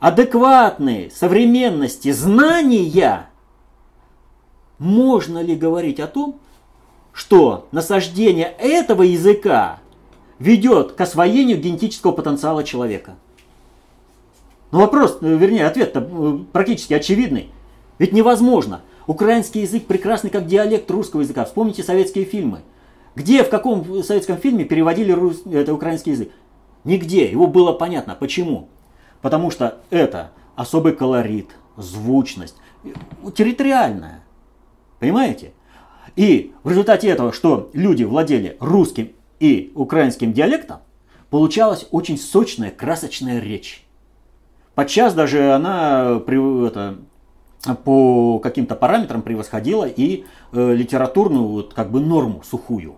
[0.00, 3.30] адекватные современности знания,
[4.78, 6.40] можно ли говорить о том,
[7.12, 9.78] что насаждение этого языка
[10.44, 13.16] ведет к освоению генетического потенциала человека?
[14.72, 17.50] Ну вопрос, э, вернее, ответ э, практически очевидный.
[17.98, 21.44] Ведь невозможно– Украинский язык прекрасный как диалект русского языка.
[21.44, 22.60] Вспомните советские фильмы.
[23.14, 25.42] Где, в каком советском фильме переводили рус...
[25.46, 26.30] это украинский язык?
[26.84, 27.30] Нигде.
[27.30, 28.16] Его было понятно.
[28.18, 28.68] Почему?
[29.20, 32.56] Потому что это особый колорит, звучность,
[33.34, 34.22] территориальная.
[34.98, 35.52] Понимаете?
[36.16, 40.78] И в результате этого, что люди владели русским и украинским диалектом,
[41.30, 43.84] получалась очень сочная, красочная речь.
[44.74, 46.98] Подчас даже она это,
[47.84, 52.96] по каким-то параметрам превосходила и э, литературную вот, как бы норму сухую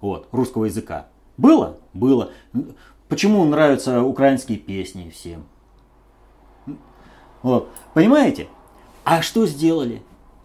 [0.00, 1.06] вот, русского языка.
[1.38, 1.78] Было?
[1.94, 2.30] Было.
[3.08, 5.44] Почему нравятся украинские песни всем?
[7.42, 7.68] Вот.
[7.94, 8.48] Понимаете?
[9.04, 10.02] А что сделали?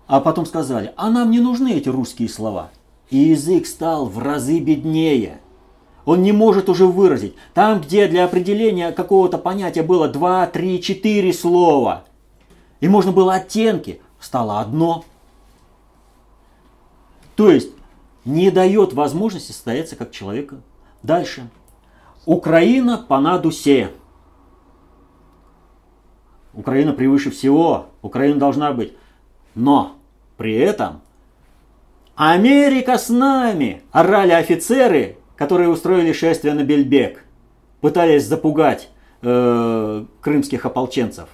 [0.07, 2.69] А потом сказали, а нам не нужны эти русские слова.
[3.09, 5.39] И язык стал в разы беднее.
[6.05, 7.35] Он не может уже выразить.
[7.53, 12.03] Там, где для определения какого-то понятия было 2, 3, 4 слова–
[12.79, 15.03] и можно было оттенки, стало одно.
[17.35, 17.71] То есть
[18.25, 20.61] не дает возможности состояться как человека.
[21.03, 21.49] Дальше.
[22.25, 23.91] Украина по надусе.
[26.53, 27.87] Украина превыше всего.
[28.01, 28.93] Украина должна быть.
[29.55, 29.95] Но
[30.35, 31.01] при этом
[32.17, 37.23] Америка с нами, орали офицеры, которые устроили шествие на Бельбек,
[37.79, 38.89] пытались запугать
[39.21, 41.29] э, крымских ополченцев.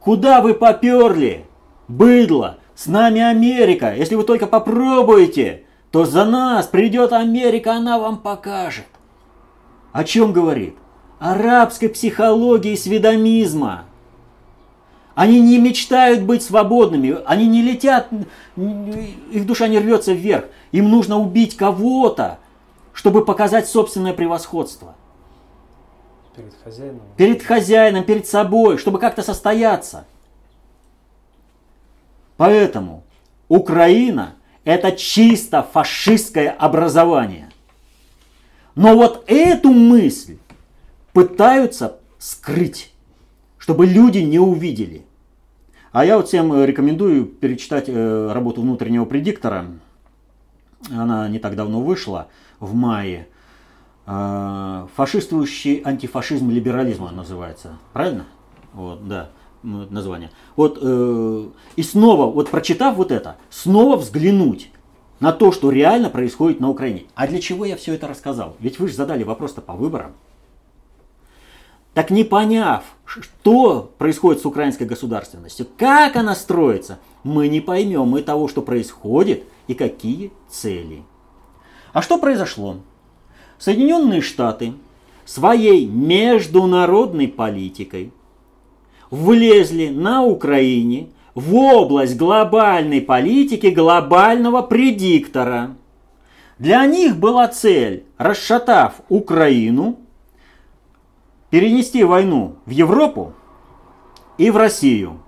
[0.00, 1.44] Куда вы поперли?
[1.86, 2.58] Быдло!
[2.74, 3.94] С нами Америка!
[3.94, 8.86] Если вы только попробуете, то за нас придет Америка, она вам покажет.
[9.92, 10.74] О чем говорит?
[11.20, 13.84] Арабской психологии сведомизма.
[15.22, 18.08] Они не мечтают быть свободными, они не летят,
[18.56, 20.46] их душа не рвется вверх.
[20.72, 22.40] Им нужно убить кого-то,
[22.92, 24.96] чтобы показать собственное превосходство.
[26.34, 27.00] Перед хозяином.
[27.16, 30.06] Перед хозяином, перед собой, чтобы как-то состояться.
[32.36, 33.04] Поэтому
[33.46, 37.48] Украина– это чисто фашистское образование.
[38.74, 40.38] Но вот эту мысль
[41.12, 42.92] пытаются скрыть,
[43.58, 45.06] чтобы люди не увидели.
[45.92, 49.66] А я вот всем э, рекомендую перечитать э, работу внутреннего предиктора.
[50.90, 52.28] Она не так давно вышла,
[52.60, 53.28] в мае.
[54.06, 57.78] Э, Фашистующий антифашизм либерализма называется.
[57.92, 58.24] Правильно?
[58.72, 59.30] Вот, да
[59.62, 60.30] название.
[60.56, 64.70] Вот, э, и снова, вот прочитав вот это, снова взглянуть
[65.20, 67.04] на то, что реально происходит на Украине.
[67.14, 68.56] А для чего я все это рассказал?
[68.58, 70.12] Ведь вы же задали вопрос-то по выборам.
[71.94, 78.22] Так не поняв, что происходит с украинской государственностью, как она строится, мы не поймем и
[78.22, 81.02] того, что происходит, и какие цели.
[81.92, 82.78] А что произошло?
[83.58, 84.72] Соединенные Штаты
[85.26, 88.12] своей международной политикой
[89.10, 95.76] влезли на Украине в область глобальной политики глобального предиктора.
[96.58, 99.98] Для них была цель, расшатав Украину,
[101.52, 103.34] перенести войну в Европу
[104.38, 105.20] и в Россию.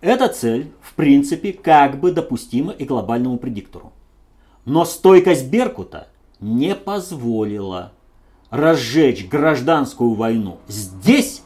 [0.00, 3.92] Эта цель, в принципе, как бы допустима и глобальному предиктору.
[4.64, 6.08] Но стойкость Беркута
[6.40, 7.92] не позволила
[8.48, 11.42] разжечь гражданскую войну здесь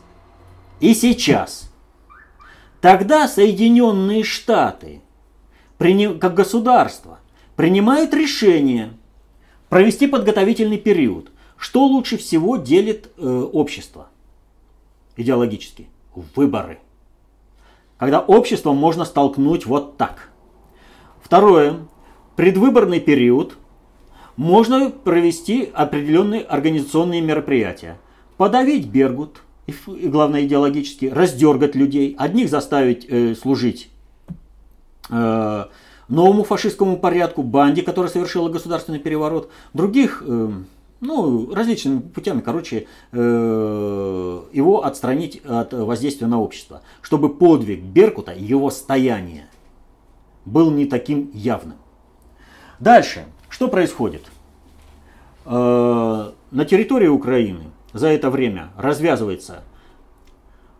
[0.78, 1.72] и сейчас.
[2.80, 5.02] Тогда Соединенные Штаты,
[5.78, 7.18] как государство,
[7.56, 8.90] принимают решение
[9.68, 11.32] провести подготовительный период.
[11.56, 14.08] Что лучше всего делит э, общество
[15.16, 15.88] идеологически?
[16.34, 16.78] Выборы.
[17.98, 20.30] Когда общество можно столкнуть вот так.
[21.22, 21.86] Второе.
[22.36, 23.56] Предвыборный период
[24.36, 27.98] можно провести определенные организационные мероприятия.
[28.36, 29.74] Подавить Бергут, и,
[30.08, 32.14] главное идеологически, раздергать людей.
[32.18, 33.90] Одних заставить э, служить
[35.10, 35.64] э,
[36.08, 39.50] новому фашистскому порядку, банде, которая совершила государственный переворот.
[39.72, 40.50] Других, э,
[41.00, 46.82] ну, различными путями, короче, э, его отстранить от воздействия на общество.
[47.02, 49.46] Чтобы подвиг Беркута, его стояние,
[50.44, 51.76] был не таким явным.
[52.80, 53.26] Дальше.
[53.48, 54.22] Что происходит?
[55.44, 59.62] Э, на территории Украины за это время развязывается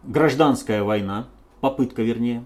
[0.03, 1.27] гражданская война,
[1.61, 2.45] попытка вернее,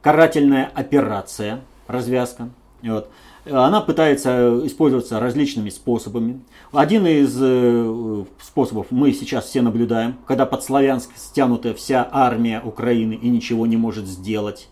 [0.00, 2.50] карательная операция, развязка.
[2.82, 3.10] Вот.
[3.44, 6.42] Она пытается использоваться различными способами.
[6.70, 13.14] Один из э, способов мы сейчас все наблюдаем, когда под Славянск стянута вся армия Украины
[13.14, 14.68] и ничего не может сделать.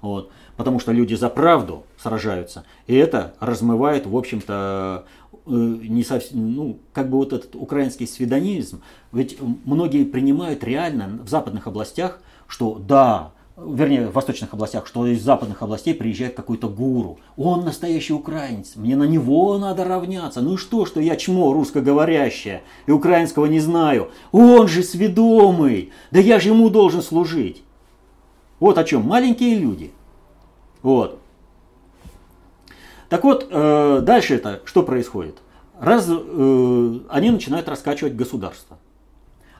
[0.00, 0.30] Вот.
[0.56, 2.64] Потому что люди за правду сражаются.
[2.86, 5.04] И это размывает, в общем-то,
[5.46, 11.28] Э, не совсем, ну, как бы вот этот украинский сведонизм, ведь многие принимают реально в
[11.28, 12.18] западных областях,
[12.48, 17.18] что да, вернее, в восточных областях, что из западных областей приезжает какой-то гуру.
[17.36, 20.42] Он настоящий украинец, мне на него надо равняться.
[20.42, 24.10] Ну и что, что я чмо русскоговорящее и украинского не знаю?
[24.32, 27.62] Он же сведомый, да я же ему должен служить.
[28.60, 29.92] Вот о чем, маленькие люди.
[30.82, 31.18] Вот.
[33.08, 35.38] Так вот, э, дальше это что происходит?
[35.78, 38.78] Раз, э, они начинают раскачивать государство.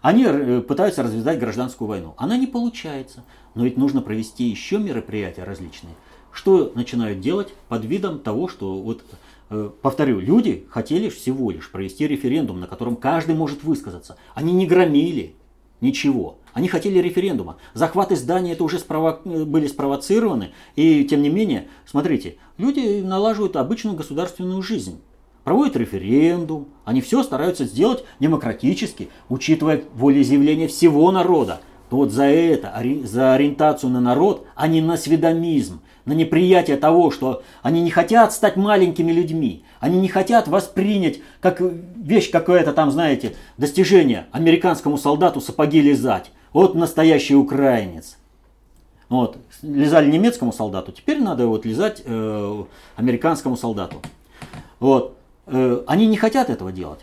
[0.00, 2.14] Они э, пытаются развязать гражданскую войну.
[2.16, 3.24] Она не получается.
[3.56, 5.94] Но ведь нужно провести еще мероприятия различные.
[6.30, 9.02] Что начинают делать под видом того, что вот
[9.48, 14.16] Повторю, люди хотели всего лишь провести референдум, на котором каждый может высказаться.
[14.34, 15.36] Они не громили
[15.80, 16.38] ничего.
[16.52, 17.58] Они хотели референдума.
[17.72, 19.20] Захваты здания это уже спрово...
[19.24, 20.52] были спровоцированы.
[20.74, 25.00] И тем не менее, смотрите, люди налаживают обычную государственную жизнь.
[25.44, 26.66] Проводят референдум.
[26.84, 31.60] Они все стараются сделать демократически, учитывая волеизъявление всего народа.
[31.90, 32.72] Вот за это,
[33.04, 38.32] за ориентацию на народ, а не на сведомизм, на неприятие того, что они не хотят
[38.32, 45.40] стать маленькими людьми, они не хотят воспринять как вещь какая-то там, знаете, достижение американскому солдату
[45.40, 46.30] сапоги лизать.
[46.52, 48.16] Вот настоящий украинец.
[49.08, 49.38] Вот.
[49.62, 52.64] Лизали немецкому солдату, теперь надо вот лизать э,
[52.96, 54.02] американскому солдату.
[54.80, 55.16] Вот.
[55.46, 57.00] Э, они не хотят этого делать.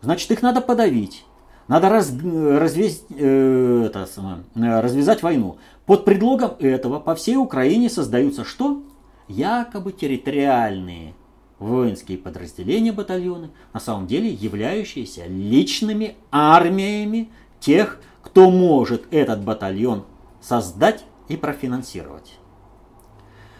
[0.00, 1.24] Значит, их надо подавить.
[1.66, 4.06] Надо раз, развесть, э, это,
[4.54, 5.56] э, развязать войну.
[5.86, 8.82] Под предлогом этого по всей Украине создаются что?
[9.28, 11.14] Якобы территориальные
[11.58, 20.04] воинские подразделения, батальоны, на самом деле являющиеся личными армиями тех, кто может этот батальон
[20.42, 22.38] создать и профинансировать.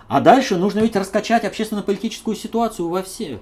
[0.08, 3.40] А дальше нужно ведь раскачать общественно-политическую ситуацию во все.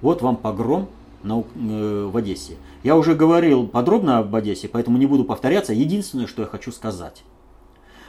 [0.00, 0.88] Вот вам погром
[1.24, 2.56] на, э, в Одессе.
[2.88, 5.74] Я уже говорил подробно об Одессе, поэтому не буду повторяться.
[5.74, 7.22] Единственное, что я хочу сказать.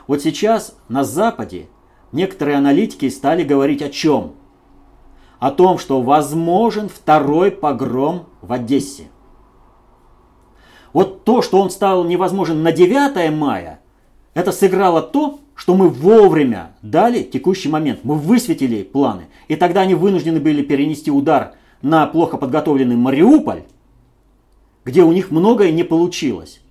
[0.08, 1.68] Вот сейчас на Западе
[2.14, 4.36] некоторые аналитики стали говорить о чем?
[5.38, 9.10] О том, что возможен второй погром в Одессе.
[10.94, 13.82] Вот то, что он стал невозможен на 9 мая,
[14.34, 18.00] это сыграло то, что мы вовремя дали текущий момент.
[18.04, 19.24] Мы высветили планы.
[19.50, 23.64] И тогда они вынуждены были перенести удар на плохо подготовленный Мариуполь,
[24.90, 26.62] где у них многое не получилось.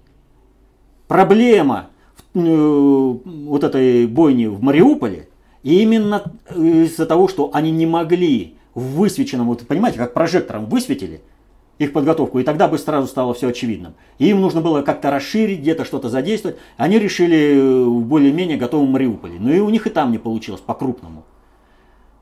[1.06, 1.88] Проблема
[2.34, 5.28] э, вот этой бойни в Мариуполе
[5.62, 11.20] именно из-за того, что они не могли в высвеченном, вот понимаете, как прожектором высветили–
[11.78, 13.94] их подготовку, и тогда бы сразу стало все очевидным.
[14.18, 16.56] И им нужно было как-то расширить, где-то что-то задействовать.
[16.76, 19.36] Они решили э, в более-менее готовом Мариуполе.
[19.38, 21.24] Но и у них и там не получилось по-крупному.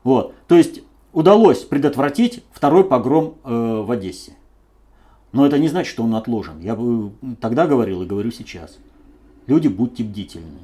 [0.03, 0.35] Вот.
[0.47, 4.33] То есть удалось предотвратить второй погром э, в Одессе.
[5.31, 6.59] Но это не значит, что он отложен.
[6.61, 6.77] Я
[7.39, 8.77] тогда говорил и говорю сейчас.
[9.45, 10.59] Люди, будьте бдительны.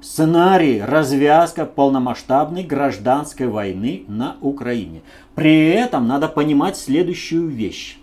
[0.00, 5.00] Сценарий развязка полномасштабной гражданской войны на Украине.
[5.34, 7.98] При этом надо понимать следующую вещь.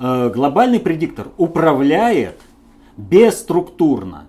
[0.00, 2.40] Э, глобальный предиктор управляет
[2.96, 4.24] бесструктурно.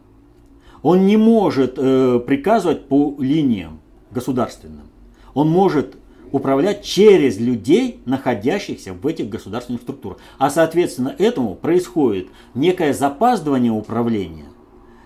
[0.82, 3.80] Он не может э, приказывать по линиям
[4.12, 4.88] государственным.
[5.34, 5.96] Он может
[6.32, 10.20] управлять через людей, находящихся в этих государственных структурах.
[10.38, 14.46] А соответственно этому происходит некое запаздывание управления–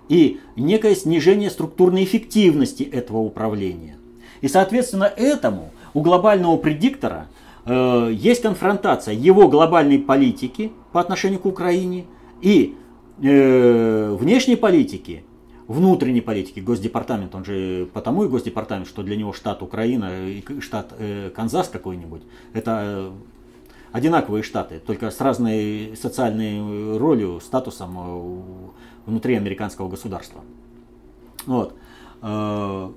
[0.10, 3.98] и некое снижение структурной эффективности этого управления.
[4.42, 7.28] И соответственно этому у глобального предиктора
[7.66, 12.06] э, есть конфронтация его глобальной политики по отношению к Украине
[12.42, 12.76] и
[13.22, 15.24] э, внешней политики,
[15.74, 20.94] внутренней политики, Госдепартамент, он же потому и Госдепартамент, что для него штат Украина и штат
[20.98, 22.22] э, Канзас какой-нибудь,
[22.54, 23.12] это э,
[23.92, 30.42] одинаковые штаты, только с разной социальной ролью, статусом э, внутри американского государства.
[31.46, 31.76] Вот.
[32.22, 32.92] Э,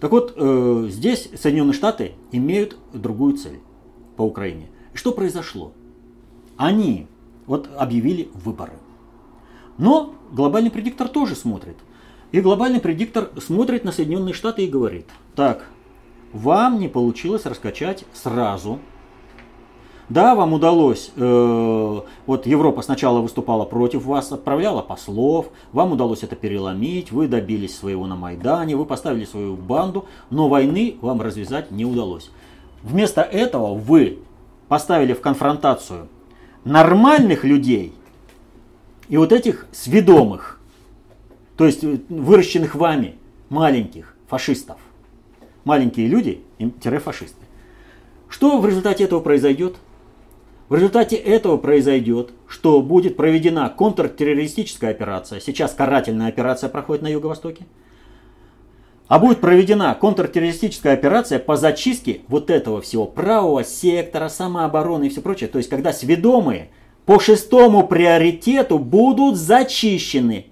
[0.00, 3.60] так вот, э, здесь Соединенные Штаты имеют другую цель
[4.16, 4.68] по Украине.
[4.94, 5.72] Что произошло?
[6.56, 7.06] Они
[7.46, 8.74] вот объявили выборы.
[9.78, 11.76] Но глобальный предиктор тоже смотрит.
[12.32, 15.06] И глобальный предиктор смотрит на Соединенные Штаты и говорит,
[15.36, 15.66] так,
[16.32, 18.80] вам не получилось раскачать сразу
[20.12, 26.36] да, вам удалось, э, вот Европа сначала выступала против вас, отправляла послов, вам удалось это
[26.36, 31.86] переломить, вы добились своего на Майдане, вы поставили свою банду, но войны вам развязать не
[31.86, 32.30] удалось.
[32.82, 34.18] Вместо этого вы
[34.68, 36.08] поставили в конфронтацию
[36.64, 37.94] нормальных людей
[39.08, 40.60] и вот этих сведомых,
[41.62, 43.14] то есть выращенных вами
[43.48, 44.78] маленьких фашистов.
[45.62, 46.42] Маленькие люди,
[47.04, 47.44] фашисты.
[48.28, 49.76] Что в результате этого произойдет?
[50.68, 55.38] В результате этого произойдет, что будет проведена контртеррористическая операция.
[55.38, 57.64] Сейчас карательная операция проходит на Юго-Востоке.
[59.06, 65.20] А будет проведена контртеррористическая операция по зачистке вот этого всего правого сектора, самообороны и все
[65.20, 65.48] прочее.
[65.48, 66.70] То есть, когда сведомые
[67.06, 70.46] по шестому приоритету будут зачищены.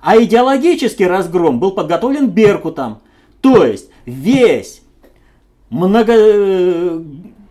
[0.00, 3.00] А идеологический разгром был подготовлен Беркутом.
[3.40, 4.82] То есть, весь
[5.70, 7.02] много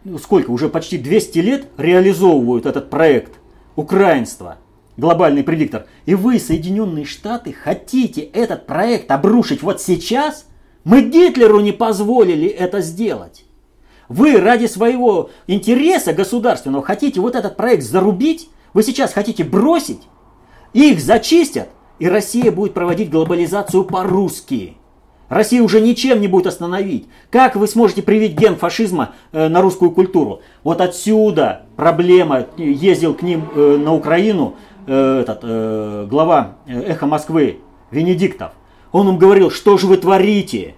[0.05, 3.39] ну, сколько, уже почти 200 лет реализовывают этот проект
[3.75, 4.57] украинства,
[4.97, 5.87] глобальный предиктор.
[6.05, 10.45] И вы, Соединенные Штаты, хотите этот проект обрушить вот сейчас?
[10.83, 13.45] Мы Гитлеру не позволили это сделать.
[14.07, 18.49] Вы ради своего интереса государственного хотите вот этот проект зарубить?
[18.75, 20.01] Вы сейчас хотите бросить?
[20.73, 21.69] Их зачистят,
[21.99, 24.77] и Россия будет проводить глобализацию по-русски.
[25.29, 27.07] Россия уже ничем не будет остановить.
[27.31, 30.41] Как вы сможете привить ген фашизма э, на русскую культуру?
[30.63, 32.45] Вот отсюда проблема.
[32.57, 38.51] Ездил к ним э, на Украину э, этот, э, глава э, «Эхо Москвы» Венедиктов.
[38.91, 40.75] Он им говорил, что же вы творите?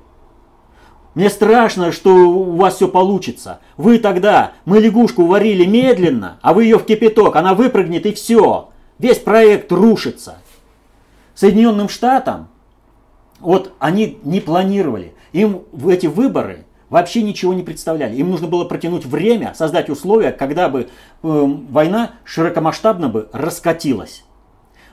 [1.13, 3.59] Мне страшно, что у вас все получится.
[3.75, 8.69] Вы тогда, мы лягушку варили медленно, а вы ее в кипяток, она выпрыгнет и все.
[8.99, 10.37] Весь проект рушится.
[11.37, 12.47] Соединенным Штатам
[13.39, 15.13] вот они не планировали.
[15.33, 18.15] Им в эти выборы вообще ничего не представляли.
[18.15, 20.87] Им нужно было протянуть время, создать условия, когда бы э,
[21.21, 24.23] война широкомасштабно бы раскатилась.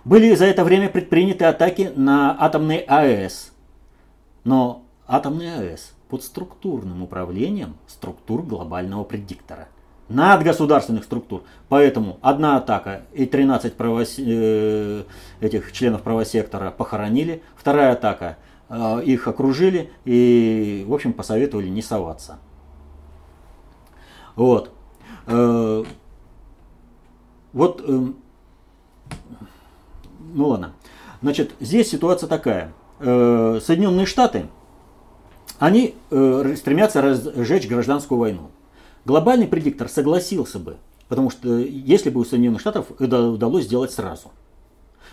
[0.04, 3.54] Были за это время предприняты атаки на атомные АЭС.
[4.44, 9.68] Но атомные АЭС под структурным управлением структур глобального предиктора.
[10.08, 11.42] Надгосударственных структур.
[11.68, 14.16] Поэтому одна атака и 13 правос...
[14.18, 15.04] э,
[15.40, 18.36] этих членов правосектора похоронили, вторая атака
[18.68, 22.38] э, их окружили и, в общем, посоветовали не соваться.
[24.36, 24.70] Вот.
[25.26, 25.84] Э,
[27.52, 28.16] вот, ну
[30.48, 30.72] ладно.
[31.22, 32.72] Значит, здесь ситуация такая.
[32.98, 34.46] Соединенные Штаты,
[35.58, 38.50] они стремятся разжечь гражданскую войну.
[39.04, 40.76] Глобальный предиктор согласился бы,
[41.08, 44.30] потому что если бы у Соединенных Штатов это удалось сделать сразу.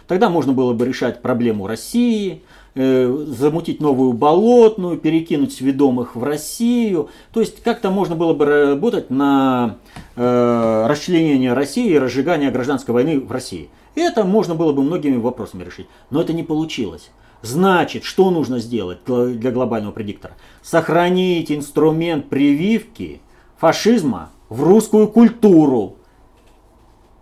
[0.08, 2.44] Тогда можно было бы решать проблему России,
[2.76, 7.10] э, замутить новую болотную, перекинуть сведомых в Россию.
[7.34, 9.78] То есть как-то можно было бы работать на
[10.16, 13.70] э, расчленение России и разжигание гражданской войны в России.
[13.96, 15.88] Это можно было бы многими вопросами решить.
[16.10, 17.12] Но это не получилось.
[17.42, 20.36] Значит, что нужно сделать для глобального предиктора?
[20.62, 23.22] Сохранить инструмент прививки
[23.62, 25.97] фашизма в русскую культуру.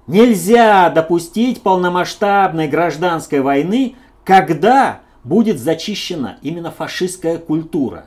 [0.08, 8.06] Нельзя допустить полномасштабной гражданской войны, когда будет зачищена именно фашистская культура.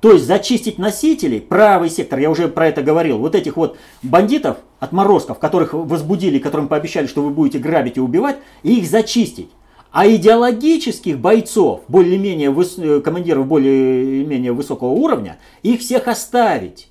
[0.00, 4.56] То есть зачистить носителей, правый сектор, я уже про это говорил, вот этих вот бандитов,
[4.80, 9.50] отморозков, которых возбудили, которым пообещали, что вы будете грабить и убивать, и их зачистить.
[9.92, 12.80] А идеологических бойцов, более-менее выс...
[13.04, 16.90] командиров более-менее высокого уровня, их всех оставить.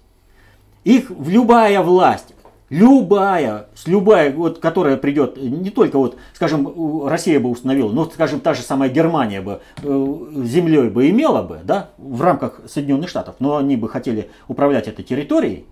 [0.83, 2.33] Их любая власть,
[2.69, 8.39] любая, с любая, вот, которая придет, не только вот, скажем, Россия бы установила, но, скажем,
[8.39, 13.35] та же самая Германия бы э, землей бы имела бы, да, в рамках Соединенных Штатов,
[13.39, 15.65] но они бы хотели управлять этой территорией,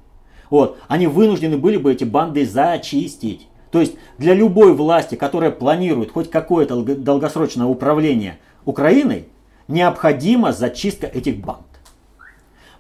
[0.50, 3.48] вот, они вынуждены были бы эти банды зачистить.
[3.72, 9.28] То есть для любой власти, которая планирует хоть какое-то долгосрочное управление Украиной,
[9.68, 11.66] необходима зачистка этих банд.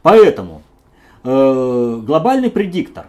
[0.01, 0.61] Поэтому
[1.23, 3.07] э, глобальный предиктор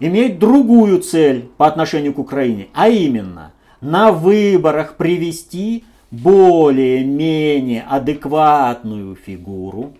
[0.00, 9.94] имеет другую цель по отношению к Украине, а именно на выборах привести более-менее адекватную фигуру,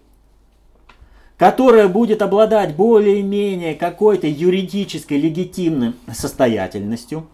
[1.39, 7.27] которая будет обладать более-менее какой-то юридической легитимной состоятельностью.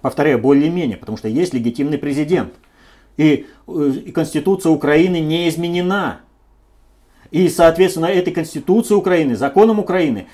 [0.00, 2.54] Повторяю, более-менее, потому что есть легитимный президент.
[3.16, 6.20] И, э, и Конституция Украины не изменена.
[7.32, 10.28] И, соответственно, этой Конституции Украины, законом Украины,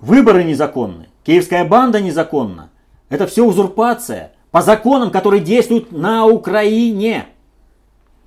[0.00, 2.70] выборы незаконны, киевская банда незаконна.
[3.08, 7.26] Это все узурпация по законам, которые действуют на Украине.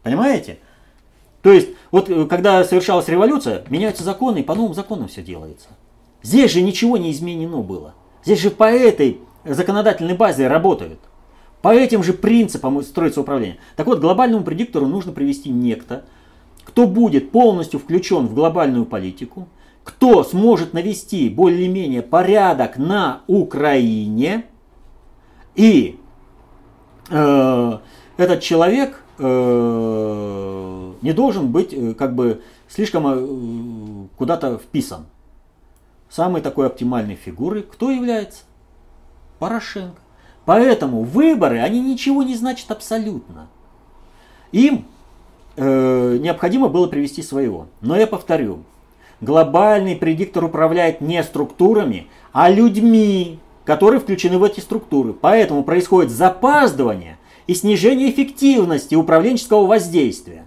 [0.03, 0.59] Понимаете?
[1.41, 5.69] То есть, вот э, когда совершалась революция, меняются законы, и по новым законам все делается.
[6.21, 7.93] Здесь же ничего не изменено было.
[8.25, 10.99] Здесь же по этой законодательной базе работают.
[11.61, 13.59] По этим же принципам строится управление.
[13.77, 16.03] Так вот, глобальному предиктору нужно привести некто,
[16.67, 19.47] кто будет полностью включен в глобальную политику,
[19.85, 24.43] кто сможет навести более-менее порядок на Украине,
[25.55, 25.97] и
[27.09, 27.77] э,
[28.17, 35.05] этот человек э, не должен быть э, как бы слишком э, куда-то вписан.
[36.09, 38.43] Самой такой оптимальной фигурой кто является?
[39.39, 40.01] Порошенко.
[40.43, 43.47] Поэтому выборы, они ничего не значат абсолютно.
[44.51, 44.85] Им
[45.57, 47.67] э, необходимо было привести своего.
[47.81, 48.63] Но я повторю,
[49.19, 55.13] глобальный предиктор управляет не структурами, а людьми, которые включены в эти структуры.
[55.13, 60.45] Поэтому происходит запаздывание и снижение эффективности управленческого воздействия.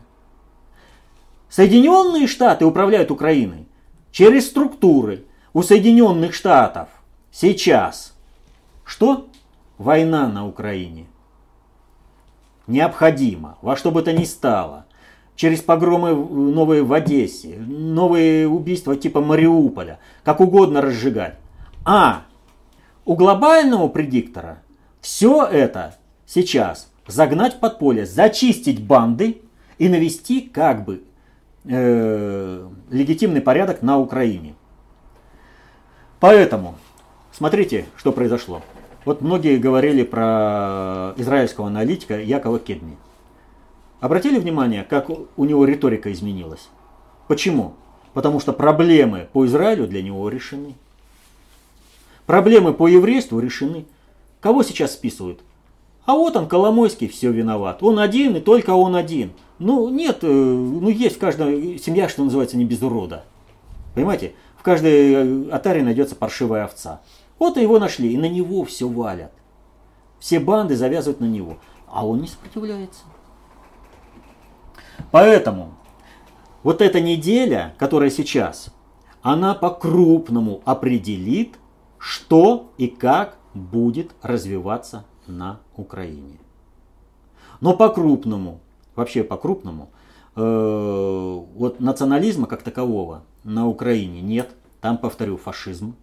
[1.49, 3.67] Соединенные Штаты управляют Украиной
[4.13, 5.25] через структуры.
[5.53, 6.89] У Соединенных Штатов
[7.33, 8.15] сейчас
[8.91, 9.29] что?
[9.79, 11.07] Война на Украине.
[12.67, 14.85] Необходимо, во что бы то ни стало.
[15.41, 21.37] Через погромы новые в Одессе, новые убийства типа Мариуполя, как угодно разжигать.
[21.83, 22.25] А
[23.07, 24.59] у глобального предиктора
[25.01, 29.41] все это сейчас загнать в подполье, зачистить банды
[29.79, 31.05] и навести как бы
[31.65, 34.55] э, легитимный порядок на Украине.
[36.19, 36.75] Поэтому
[37.33, 38.61] смотрите, что произошло.
[39.07, 42.99] Вот многие говорили про израильского аналитика Якова Кедми.
[44.01, 46.69] Обратили внимание, как у него риторика изменилась?
[47.29, 47.75] Почему?
[48.15, 50.75] Потому что проблемы по Израилю для него решены.
[52.27, 53.85] Проблемы по еврейству решены.
[54.41, 55.41] Кого сейчас списывают?
[56.07, 57.83] А вот он, Коломойский, все виноват.
[57.83, 59.33] Он один и только он один.
[59.59, 63.25] Ну, нет, э, ну есть в каждой семья, что называется, не без урода.
[63.95, 64.33] Понимаете?
[64.57, 67.03] В каждой э, атаре найдется паршивая овца.
[67.39, 69.33] Вот и его нашли, и на него все валят.
[70.19, 71.59] Все банды завязывают на него.
[71.87, 73.03] А он не сопротивляется.
[75.11, 75.75] Поэтому
[76.63, 78.73] вот эта неделя, которая сейчас,
[79.23, 81.57] она по-крупному определит,
[81.99, 86.39] что и как будет развиваться на Украине.
[87.61, 88.61] Но по-крупному,
[88.97, 89.91] вообще по-крупному,
[90.37, 94.55] э, вот национализма как такового на Украине нет.
[94.81, 95.95] Там, повторю, фашизм.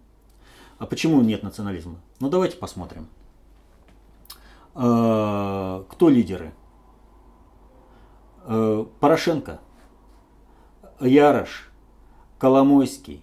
[0.78, 1.96] А почему нет национализма?
[2.20, 3.08] Ну давайте посмотрим.
[4.74, 6.52] Э, кто лидеры?
[8.50, 9.60] Э, Порошенко,
[11.00, 11.70] Ярош,
[12.38, 13.22] Коломойский,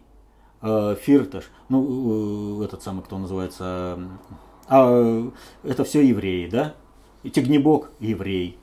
[0.61, 3.97] э, Фирташ, ну, этот самый, кто называется,
[4.67, 5.31] а,
[5.63, 6.75] это все евреи, да?
[7.23, 8.59] Тигнебок– еврей,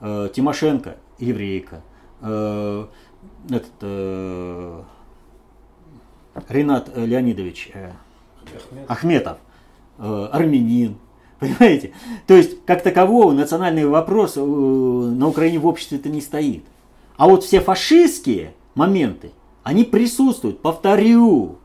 [0.00, 1.82] Тимошенко– еврейка,
[2.20, 3.72] этот,
[6.46, 7.72] Ренат Леонидович
[8.86, 9.38] Ахметов,
[9.96, 10.98] армянин,
[11.40, 11.92] Понимаете?
[12.26, 16.64] То есть, как такового, национальный вопрос э, на Украине в обществе-то не стоит.
[17.16, 19.32] А вот все фашистские моменты,
[19.62, 20.60] они присутствуют.
[20.60, 21.56] Повторю,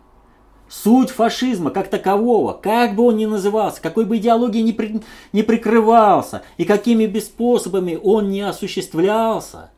[0.70, 5.02] суть фашизма как такового, как бы он ни назывался, какой бы идеологией ни, при,
[5.34, 9.72] ни прикрывался, и какими бы способами он не осуществлялся,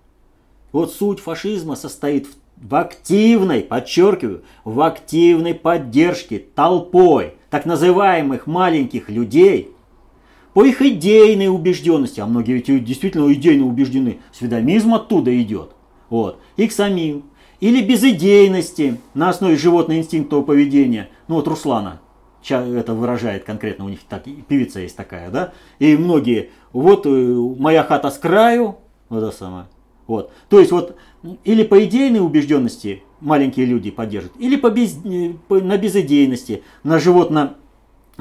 [0.71, 9.09] вот суть фашизма состоит в, в активной, подчеркиваю, в активной поддержке толпой так называемых маленьких
[9.09, 9.71] людей–
[10.57, 15.75] по их идейной убежденности, а многие ведь действительно идейно убеждены, сведомизм оттуда идет,
[16.09, 17.25] вот, и к самим.
[17.59, 22.01] Или безидейности на основе животного инстинктового поведения, ну вот Руслана,
[22.49, 27.83] это выражает конкретно, у них так, певица есть такая, да, и многие, вот э, моя
[27.83, 28.79] хата с краю,
[29.09, 29.67] вот это самое,
[30.07, 30.95] вот, то есть вот,
[31.43, 36.97] или по идейной убежденности маленькие люди поддержат, или по без, э, по, на безидейности, на
[36.97, 37.57] животно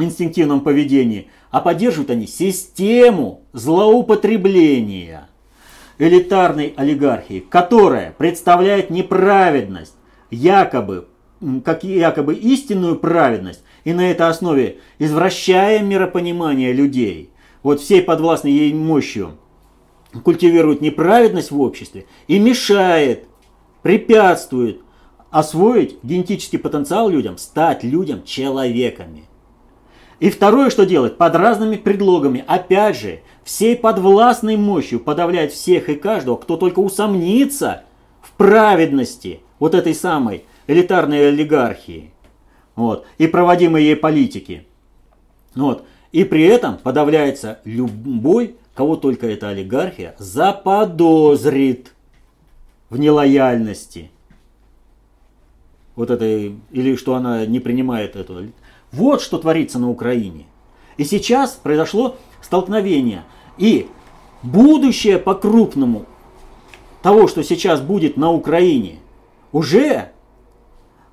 [0.02, 5.28] инстинктивном поведении, а поддерживают они систему злоупотребления
[5.98, 9.94] элитарной олигархии, которая представляет неправедность,
[10.30, 11.08] якобы,
[11.64, 17.30] как якобы истинную праведность, и на этой основе извращая миропонимание людей,
[17.62, 19.38] вот всей подвластной ей мощью,
[20.24, 23.26] культивирует неправедность в обществе и мешает,
[23.82, 24.80] препятствует
[25.30, 29.24] освоить генетический потенциал людям, стать людям человеками.
[30.18, 35.94] И второе, что делать, под разными предлогами, опять же, всей подвластной мощью подавлять всех и
[35.94, 37.84] каждого, кто только усомнится
[38.22, 42.12] в праведности вот этой самой элитарной олигархии
[42.76, 44.66] вот, и проводимой ей политики.
[45.54, 45.84] Вот.
[46.12, 51.92] И при этом подавляется любой, кого только эта олигархия заподозрит
[52.90, 54.10] в нелояльности.
[55.94, 58.48] Вот это, или что она не принимает эту
[58.92, 60.46] вот что творится на Украине.
[60.96, 63.24] И сейчас произошло столкновение.
[63.58, 63.88] И
[64.42, 66.06] будущее по-крупному
[67.02, 68.98] того, что сейчас будет на Украине,
[69.52, 70.12] уже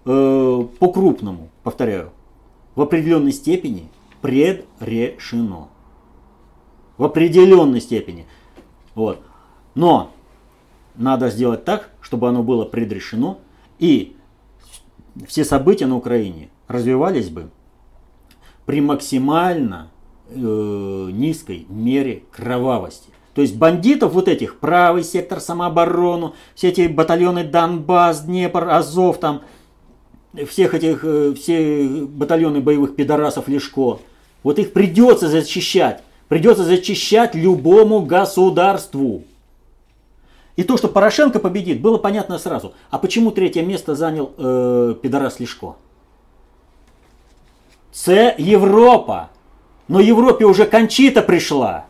[0.06, 2.12] э, по-крупному, повторяю,
[2.76, 3.90] в определенной степени
[4.22, 5.70] предрешено.
[6.98, 8.26] В определенной степени.
[8.96, 9.22] Вот.
[9.76, 10.12] Но
[10.96, 13.40] надо сделать так, чтобы оно было предрешено,
[13.80, 14.16] и
[15.28, 17.50] все события на Украине развивались бы
[18.66, 19.92] при максимально
[20.30, 20.36] э,
[21.12, 23.10] низкой мере кровавости.
[23.34, 29.42] То есть бандитов вот этих, правый сектор самооборону, все эти батальоны Донбасс, Днепр, Азов, там,
[30.48, 34.00] всех этих, э, все батальоны боевых пидорасов Лешко,
[34.44, 36.04] вот их придется зачищать.
[36.28, 39.24] Придется зачищать любому государству.
[40.56, 42.74] И то, что Порошенко победит, было понятно сразу.
[42.92, 45.76] А почему третье место занял э, пидорас Лешко?
[47.94, 49.30] Це Європа.
[49.88, 51.84] Но Европе уже Кончита пришла.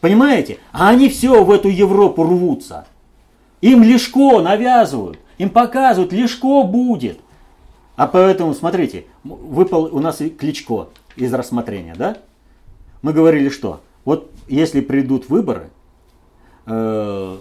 [0.00, 0.58] Понимаете?
[0.72, 2.84] А они все в эту Европу рвутся.
[3.60, 5.18] Им Лешко навязывают.
[5.38, 7.18] Им показывают, Лешко будет.
[7.96, 12.16] А поэтому, смотрите, выпал у нас Кличко из рассмотрения, да?
[13.02, 15.70] Мы говорили, что вот если придут выборы,
[16.66, 17.36] э,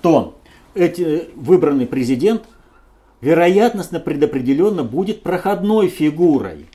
[0.00, 0.34] то
[0.74, 2.44] эти, выбранный президент
[3.22, 6.66] вероятностно предопределенно будет проходной фигурой.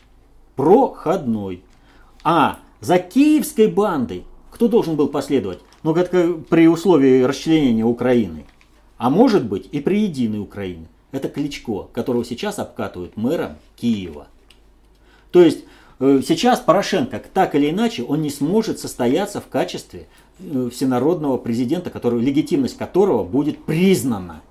[0.56, 1.62] Проходной.
[2.24, 5.60] А за киевской бандой кто должен был последовать?
[5.84, 8.46] Ну, как при условии расчленения Украины.
[8.98, 10.88] А может быть и при единой Украине.
[11.12, 14.28] Это Кличко, которого сейчас обкатывают мэром Киева.
[15.32, 15.66] То есть
[16.00, 20.08] э, сейчас Порошенко, так или иначе, он не сможет состояться в качестве
[20.40, 24.42] э, всенародного президента, который, легитимность которого будет признана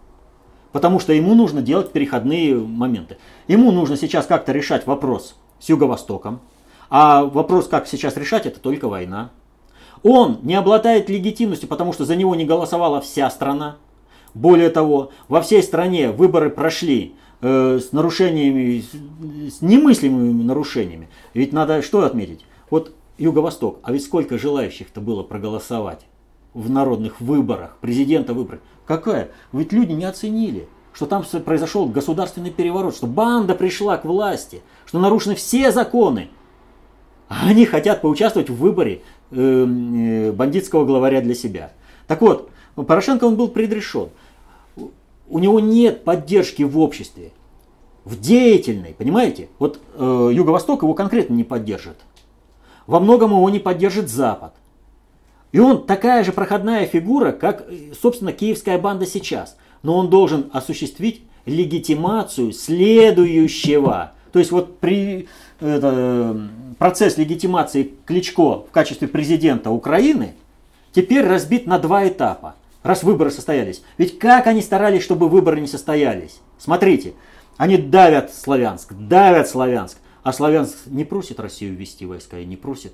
[0.77, 3.17] Потому что ему нужно делать переходные моменты.
[3.49, 6.41] Ему нужно сейчас как-то решать вопрос с Юго-Востоком.
[6.91, 9.31] А вопрос, как сейчас решать, это только война.
[10.03, 13.79] Он не обладает легитимностью, потому что за него не голосовала вся страна.
[14.35, 18.85] Более того, во всей стране выборы прошли э, с нарушениями,
[19.49, 21.09] с немыслимыми нарушениями.
[21.33, 22.45] Ведь надо что отметить?
[22.69, 26.05] Вот Юго-Восток, а ведь сколько желающих-то было проголосовать
[26.53, 28.61] в народных выборах, президента выбрать?
[28.87, 29.31] Какая?
[29.53, 34.99] Ведь люди не оценили, что там произошел государственный переворот, что банда пришла к власти, что
[34.99, 36.31] нарушены все законы.
[37.29, 41.73] А они хотят поучаствовать в выборе э, э, бандитского главаря для себя.
[42.07, 44.11] Так вот, Порошенко он был предрешен.
[45.29, 47.33] У него нет поддержки в обществе,
[48.05, 49.49] в деятельной, понимаете?
[49.59, 51.97] Вот э, Юго-Восток его конкретно не поддержит.
[52.87, 54.55] Во многом его не поддержит Запад.
[55.53, 57.67] И он такая же проходная фигура, как,
[58.01, 59.57] собственно, киевская банда сейчас.
[59.83, 64.13] Но он должен осуществить легитимацию следующего.
[64.33, 65.29] То есть вот при
[65.61, 70.35] это, процесс легитимации Кличко в качестве президента Украины
[70.93, 73.83] теперь разбит на два этапа, раз выборы состоялись.
[73.97, 76.41] Ведь как они старались, чтобы выборы не состоялись?
[76.59, 77.15] Смотрите,
[77.57, 79.99] они давят Славянск, давят Славянск.
[80.23, 82.93] А Славянск не просит Россию ввести войска и не просит.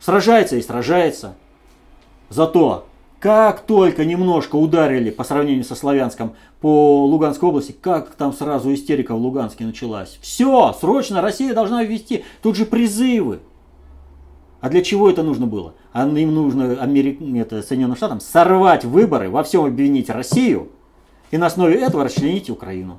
[0.00, 1.34] Сражается и сражается.
[2.28, 2.86] Зато,
[3.18, 9.14] как только немножко ударили по сравнению со Славянском по Луганской области, как там сразу истерика
[9.14, 10.18] в Луганске началась.
[10.20, 12.24] Все, срочно Россия должна ввести.
[12.42, 13.40] Тут же призывы.
[14.60, 15.74] А для чего это нужно было?
[15.92, 17.20] А им нужно Америк...
[17.36, 20.70] это, Соединенным Штатам сорвать выборы, во всем обвинить Россию
[21.30, 22.98] и на основе этого расчленить Украину.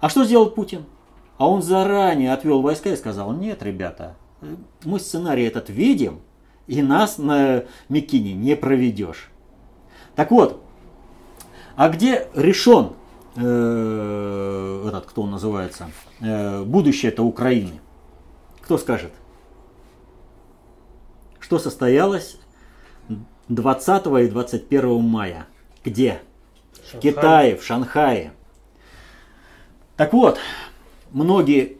[0.00, 0.84] А что сделал Путин?
[1.38, 4.14] А он заранее отвел войска и сказал, нет, ребята,
[4.84, 6.20] мы сценарий этот видим,
[6.66, 9.30] и нас на Микине не проведешь.
[10.14, 10.62] Так вот,
[11.76, 12.92] а где решен
[13.36, 17.80] э, этот, кто он называется, э, будущее это Украины?
[18.62, 19.12] Кто скажет?
[21.38, 22.38] Что состоялось
[23.48, 25.46] 20 и 21 мая?
[25.84, 26.20] Где?
[26.90, 26.98] Шанхай.
[26.98, 28.32] В Китае, в Шанхае.
[29.96, 30.38] Так вот,
[31.10, 31.78] многие,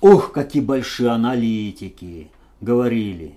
[0.00, 2.30] ох, какие большие аналитики,
[2.60, 3.34] говорили.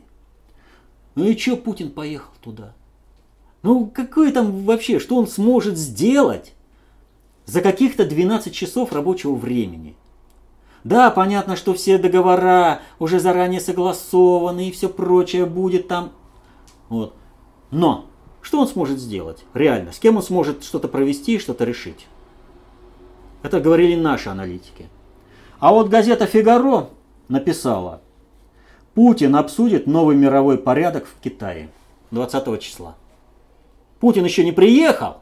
[1.16, 2.74] Ну и что Путин поехал туда?
[3.64, 6.54] Ну какой там вообще, что он сможет сделать
[7.46, 9.96] за каких-то 12 часов рабочего времени?
[10.84, 16.12] Да, понятно, что все договора уже заранее согласованы и все прочее будет там.
[16.90, 17.14] Вот.
[17.70, 18.06] Но
[18.42, 19.46] что он сможет сделать?
[19.54, 22.08] Реально, с кем он сможет что-то провести, что-то решить?
[23.44, 24.90] Это говорили наши аналитики.
[25.62, 26.90] А вот газета «Фигаро»
[27.28, 28.02] написала,
[28.96, 31.70] Путин обсудит новый мировой порядок в Китае
[32.10, 32.96] 20 числа.
[34.00, 35.18] Путин еще не приехал,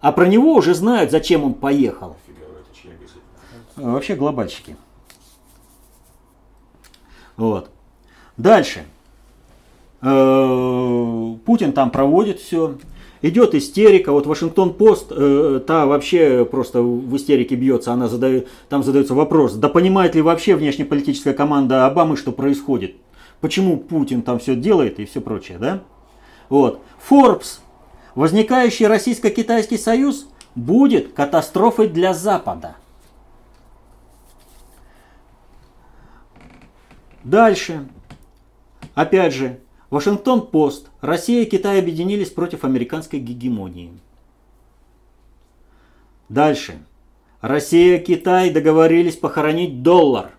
[0.00, 2.16] а про него уже знают, зачем он поехал.
[3.74, 4.76] Вообще глобальщики.
[7.36, 7.70] Вот.
[8.36, 8.84] Дальше.
[10.00, 12.76] Э, Путин там проводит все
[13.22, 14.12] идет истерика.
[14.12, 17.92] Вот Вашингтон Пост, э, та вообще просто в истерике бьется.
[17.92, 22.96] Она задает, там задается вопрос, да понимает ли вообще внешнеполитическая команда Обамы, что происходит?
[23.40, 25.82] Почему Путин там все делает и все прочее, да?
[26.48, 26.80] Вот.
[27.08, 27.60] Forbes.
[28.14, 32.76] Возникающий российско-китайский союз будет катастрофой для Запада.
[37.24, 37.88] Дальше.
[38.94, 39.60] Опять же,
[39.92, 40.88] Вашингтон-Пост.
[41.02, 43.92] Россия и Китай объединились против американской гегемонии.
[46.30, 46.78] Дальше.
[47.42, 50.30] Россия и Китай договорились похоронить доллар.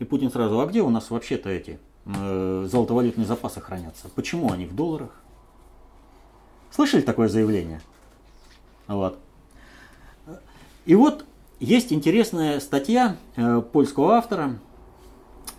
[0.00, 4.08] И Путин сразу, а где у нас вообще-то эти э, золотовалютные запасы хранятся?
[4.12, 5.10] Почему они в долларах?
[6.72, 7.82] Слышали такое заявление?
[8.88, 9.20] Вот.
[10.84, 11.24] И вот
[11.60, 14.58] есть интересная статья э, польского автора,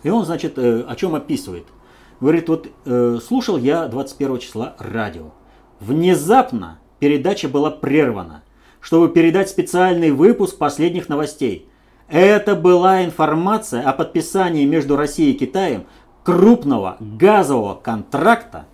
[0.02, 1.64] и он, значит, э, о чем описывает–
[2.20, 5.32] Говорит, вот э, слушал я 21 числа радио.
[5.78, 8.42] Внезапно передача была прервана,
[8.80, 11.68] чтобы передать специальный выпуск последних новостей.
[12.08, 15.84] Это была информация о подписании между Россией и Китаем
[16.24, 18.66] крупного газового контракта.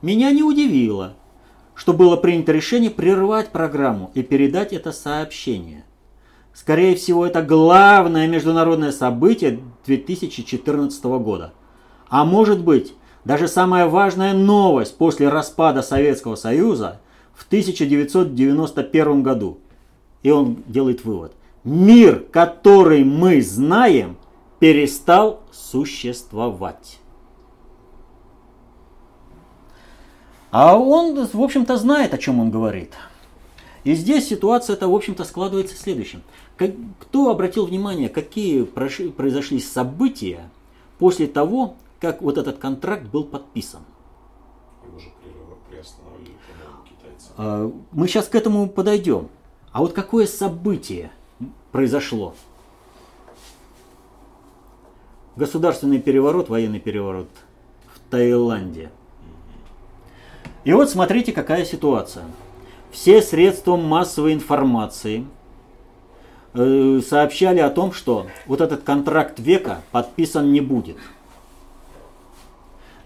[0.00, 1.14] Меня не удивило,
[1.74, 5.84] что было принято решение прервать программу и передать это сообщение.
[6.52, 11.52] Скорее всего, это главное международное событие 2014 года.
[12.08, 12.94] А может быть,
[13.24, 17.00] даже самая важная новость после распада Советского Союза
[17.34, 19.58] в 1991 году.
[20.22, 21.32] И он делает вывод.
[21.64, 24.16] Мир, который мы знаем,
[24.58, 26.98] перестал существовать.
[30.50, 32.94] А он, в общем-то, знает, о чем он говорит.
[33.84, 36.22] И здесь ситуация-то, в общем-то, складывается следующим.
[36.56, 40.48] Кто обратил внимание, какие произошли события
[40.98, 43.80] после того, как вот этот контракт был подписан.
[44.92, 45.08] тоже
[45.68, 47.30] приостановили, по-моему, китайцы.
[47.36, 49.28] А, мы сейчас к этому подойдем.
[49.72, 51.10] А вот какое событие
[51.72, 52.34] произошло?
[55.36, 57.28] Государственный переворот, военный переворот
[57.94, 58.90] в Таиланде.
[60.64, 62.24] И вот смотрите, какая ситуация.
[62.90, 65.26] Все средства массовой информации
[66.54, 70.96] э, сообщали о том, что вот этот контракт века подписан не будет.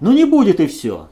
[0.03, 1.07] Ну не будет и все.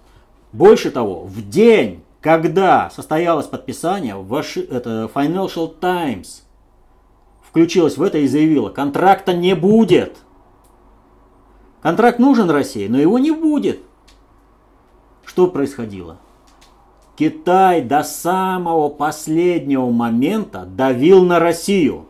[0.53, 6.43] Больше того, в день, когда состоялось подписание, ваши, это Financial Times
[7.41, 10.17] включилась в это и заявила, контракта не будет.
[11.81, 13.81] Контракт нужен России, но его не будет.
[15.25, 16.19] Что происходило?
[17.15, 22.07] Китай до самого последнего момента давил на Россию.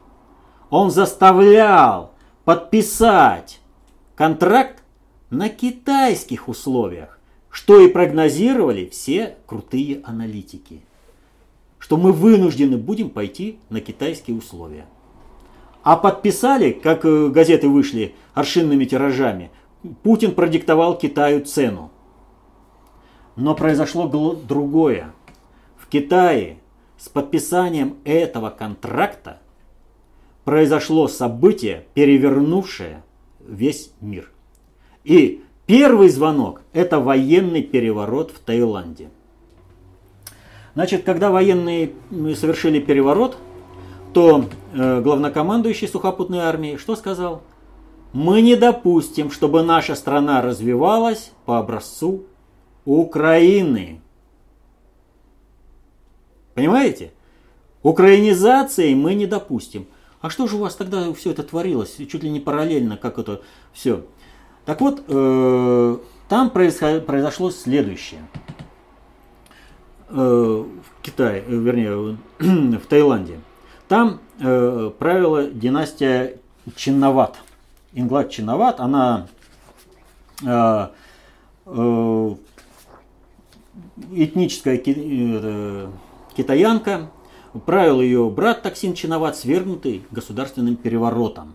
[0.71, 2.13] Он заставлял
[2.47, 3.61] подписать
[4.15, 4.80] контракт
[5.31, 7.19] на китайских условиях,
[7.51, 10.83] что и прогнозировали все крутые аналитики,
[11.79, 14.87] что мы вынуждены будем пойти на китайские условия.
[15.83, 19.51] А подписали, как э, газеты вышли аршинными тиражами,
[20.03, 21.91] Путин продиктовал Китаю цену.
[23.37, 25.13] Но произошло другое.
[25.79, 26.59] В Китае
[26.99, 29.39] с подписанием этого контракта
[30.45, 33.03] произошло событие, перевернувшее
[33.41, 34.31] весь мир.
[35.05, 39.11] И первый звонок– это военный переворот в Таиланде.
[40.75, 41.93] Значит, когда военные
[42.37, 43.37] совершили переворот,
[44.13, 47.43] то э, главнокомандующий сухопутной армии что сказал?
[48.13, 52.25] Мы не допустим, чтобы наша страна развивалась по образцу
[52.85, 54.01] Украины.
[56.55, 57.13] Понимаете?
[57.83, 59.87] Украинизации мы не допустим.
[60.21, 61.97] А что же у вас тогда все это творилось?
[61.97, 63.43] Чуть ли не параллельно, как это
[63.73, 64.05] все.
[64.65, 65.99] Так вот, э,
[66.29, 68.23] там произошло следующее.
[70.13, 72.17] Э, в Китае, э, вернее,
[72.79, 73.39] в Таиланде.
[73.87, 76.37] Там э, правила династия
[76.75, 77.39] Чинноват.
[77.93, 79.27] Инглад Чинноват, она
[84.13, 84.79] этническая
[86.37, 87.11] китаянка,
[87.67, 91.55] правил ее брат Таксин Чиноват, свергнутый государственным переворотом.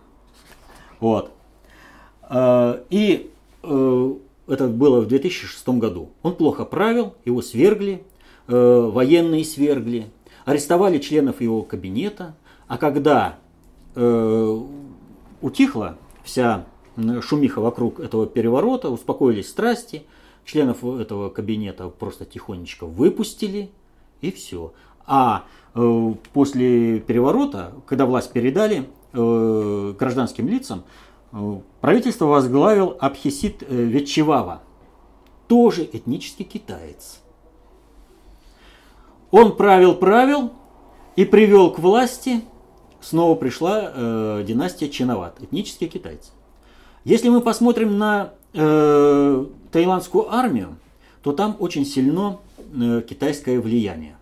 [1.00, 1.32] Вот.
[2.28, 3.30] Э, и
[3.62, 4.14] э,
[4.48, 6.10] это было в 2006 году.
[6.22, 8.02] Он плохо правил, его свергли,
[8.48, 10.06] военные свергли,
[10.44, 12.36] арестовали членов его кабинета,
[12.68, 13.38] а когда
[15.40, 16.64] утихла вся
[17.22, 20.04] шумиха вокруг этого переворота, успокоились страсти–
[20.46, 23.70] членов этого кабинета просто тихонечко выпустили,
[24.22, 24.72] и все.
[25.06, 30.82] А э, после переворота, когда власть передали э, гражданским лицам, э,
[31.80, 34.62] правительство возглавил Абхисит э, Ветчевава,
[35.48, 37.20] тоже этнический китаец.
[39.30, 40.52] Он правил-правил
[41.16, 42.42] и привел к власти,
[43.00, 46.30] снова пришла э, династия Чиноват, этнические китайцы.
[47.04, 50.76] Если мы посмотрим на э, таиландскую армию,
[51.22, 54.16] то там очень сильно э, китайское влияние.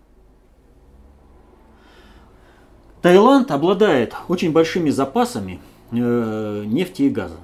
[3.03, 5.61] Таиланд обладает очень большими запасами
[5.95, 7.39] нефти и газа.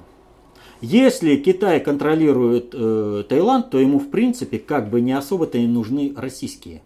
[0.81, 6.11] Если Китай контролирует э, Таиланд, то ему в принципе как бы не особо-то и нужны
[6.17, 6.81] российские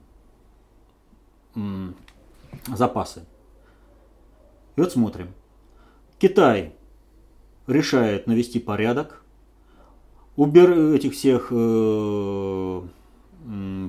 [1.56, 1.60] э,
[2.68, 3.24] запасы.
[4.76, 5.30] И вот смотрим.
[6.20, 6.74] Китай
[7.68, 9.24] решает навести порядок,
[10.36, 12.82] убер этих всех э,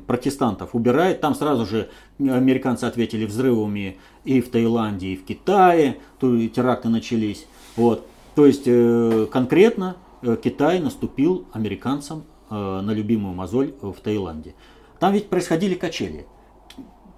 [0.07, 1.21] протестантов убирает.
[1.21, 1.89] Там сразу же
[2.21, 7.47] американцы ответили взрывами и в Таиланде, и в Китае, то теракты начались.
[7.77, 8.07] Вот.
[8.35, 14.55] То есть э, конкретно э, Китай наступил американцам э, на любимую мозоль в Таиланде.
[14.99, 16.27] Там ведь происходили качели.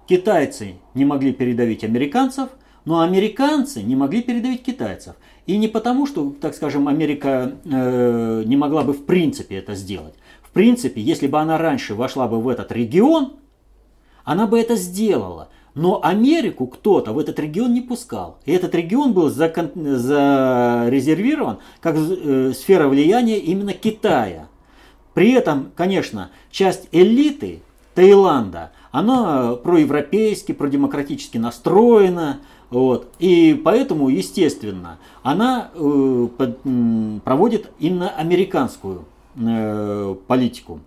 [0.07, 2.49] Китайцы не могли передавить американцев,
[2.85, 5.15] но американцы не могли передавить китайцев.
[5.45, 10.15] И не потому, что, так скажем, Америка не могла бы в принципе это сделать.
[10.41, 13.33] В принципе, если бы она раньше вошла бы в этот регион,
[14.23, 15.49] она бы это сделала.
[15.79, 18.37] Но Америку кто-то в этот регион не пускал.
[18.43, 24.49] И этот регион был зарезервирован как э, сфера влияния именно Китая.
[25.13, 27.61] При этом, конечно, часть элиты
[27.95, 33.07] Таиланда, она проевропейски, продемократически настроена, вот.
[33.19, 39.05] И поэтому, естественно, она э, под, э, проводит именно американскую
[39.37, 40.81] э, политику.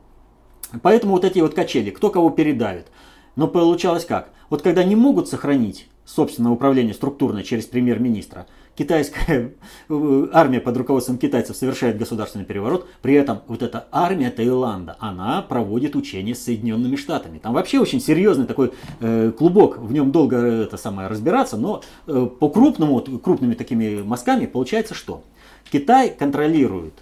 [0.83, 2.89] Поэтому вот эти вот качели, кто кого передавит.
[3.37, 4.31] Но получалось как?
[4.51, 9.55] Вот когда не могут сохранить собственное управление структурное через премьер-министра, китайская
[9.89, 15.43] э, армия под руководством китайцев совершает государственный переворот, при этом вот эта армия Таиланда, она
[15.43, 17.39] проводит учения с Соединенными Штатами.
[17.39, 22.29] Там вообще очень серьезный такой э, клубок, в нем долго это самое разбираться, но э,
[22.39, 25.23] по крупному, крупными такими мазками получается что?
[25.71, 26.95] Китай контролирует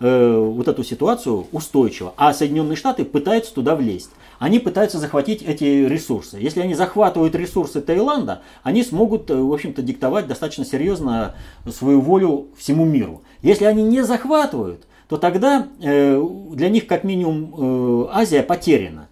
[0.00, 4.10] э, вот эту ситуацию устойчиво, а Соединенные Штаты пытаются туда влезть
[4.40, 6.38] они пытаются захватить эти ресурсы.
[6.38, 11.34] Если они захватывают ресурсы Таиланда, они смогут, э, в общем-то, диктовать достаточно серьезно
[11.70, 13.22] свою волю всему миру.
[13.42, 16.20] Если они не захватывают, то тогда э,
[16.52, 19.08] для них как минимум э, Азия потеряна.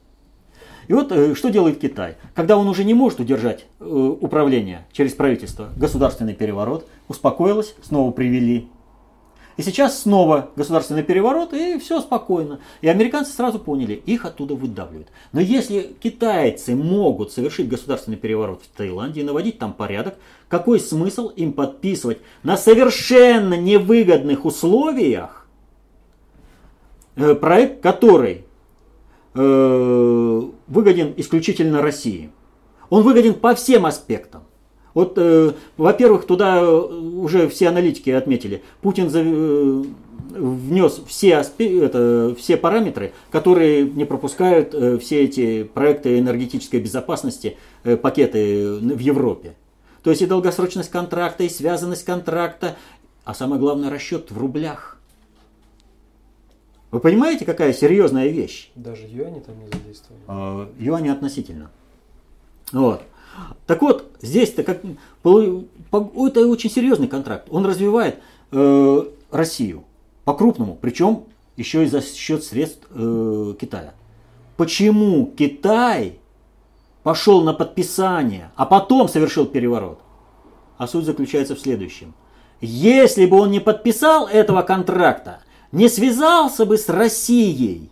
[0.89, 2.17] И вот что делает Китай?
[2.35, 8.71] Когда он уже не может удержать управление через правительство, государственный переворот, успокоилось, снова привели
[9.59, 12.61] и сейчас снова государственный переворот, и все спокойно.
[12.81, 15.09] И американцы сразу поняли, их оттуда выдавливают.
[15.33, 20.15] Но если китайцы могут совершить государственный переворот в Таиланде и наводить там порядок,
[20.47, 25.49] какой смысл им подписывать на совершенно невыгодных условиях
[27.17, 28.45] э, проект, который
[29.35, 32.31] э, выгоден исключительно России?
[32.91, 34.45] Он выгоден по всем аспектам.
[34.95, 39.85] Вот, э, во-первых, туда э, уже все аналитики отметили, Путин за, э,
[40.31, 47.97] внес все, это, все параметры, которые не пропускают э, все эти проекты энергетической безопасности, э,
[47.97, 49.55] пакеты в Европе.
[50.03, 52.77] То есть и долгосрочность контракта, и связанность контракта,
[53.25, 54.99] а самое главное расчет в рублях.
[56.91, 58.71] Вы понимаете, какая серьезная вещь?
[58.75, 60.25] Даже юани там не задействованы.
[60.27, 61.71] А, юани относительно.
[62.73, 63.03] Вот.
[63.67, 67.49] Так вот, здесь-то как это очень серьезный контракт.
[67.51, 68.19] Он развивает
[68.53, 69.85] э, Россию
[70.25, 71.25] по-крупному, причем
[71.57, 73.95] еще и за счет средств э, Китая.
[74.57, 76.19] Почему Китай
[77.03, 80.01] пошел на подписание, а потом совершил переворот?
[80.79, 82.15] А суть заключается в следующем.
[82.61, 85.41] Если бы он не подписал этого контракта,
[85.73, 87.91] не связался бы с Россией,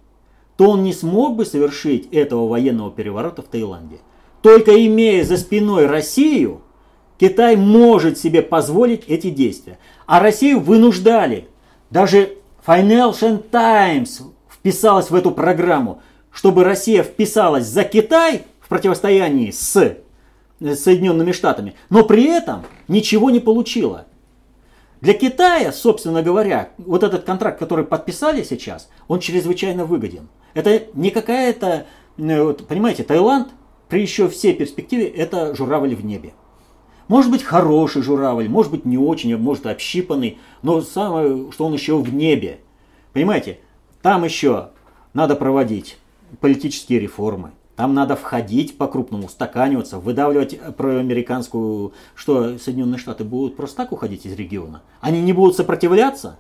[0.57, 3.99] то он не смог бы совершить этого военного переворота в Таиланде.
[4.47, 6.61] Только имея за спиной Россию,
[7.19, 9.77] Китай может себе позволить эти действия.
[10.07, 11.49] А Россию вынуждали.
[11.91, 12.35] Даже
[12.65, 19.97] Financial Times вписалась в эту программу, чтобы Россия вписалась за Китай в противостоянии с
[20.61, 24.07] Соединенными Штатами, но при этом ничего не получила.
[25.01, 30.29] Для Китая, собственно говоря, вот этот контракт, который подписали сейчас, он чрезвычайно выгоден.
[30.55, 31.87] Это не какая-то,
[32.17, 33.49] э, понимаете, Таиланд
[33.89, 36.33] при еще всей перспективе это журавль в небе.
[37.09, 41.73] Может быть хороший журавль, может быть не очень, а может общипанный, но самое, что он
[41.73, 42.59] еще в небе.
[43.13, 43.61] Понимаете,
[44.03, 44.71] там еще
[45.15, 45.99] надо проводить
[46.41, 47.53] политические реформы.
[47.77, 51.93] Там надо входить по-крупному, стаканиваться, выдавливать проамериканскую...
[52.15, 54.83] Что, Соединенные Штаты будут просто так уходить из региона?
[55.03, 56.39] Они не будут сопротивляться?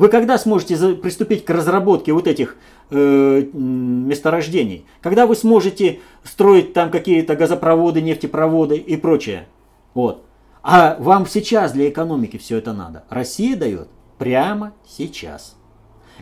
[0.00, 2.56] Вы когда сможете приступить к разработке вот этих
[2.88, 4.86] э, месторождений?
[5.02, 9.46] Когда вы сможете строить там какие-то газопроводы, нефтепроводы и прочее?
[9.92, 10.24] Вот.
[10.62, 13.04] А вам сейчас для экономики все это надо.
[13.10, 15.54] Россия дает прямо сейчас.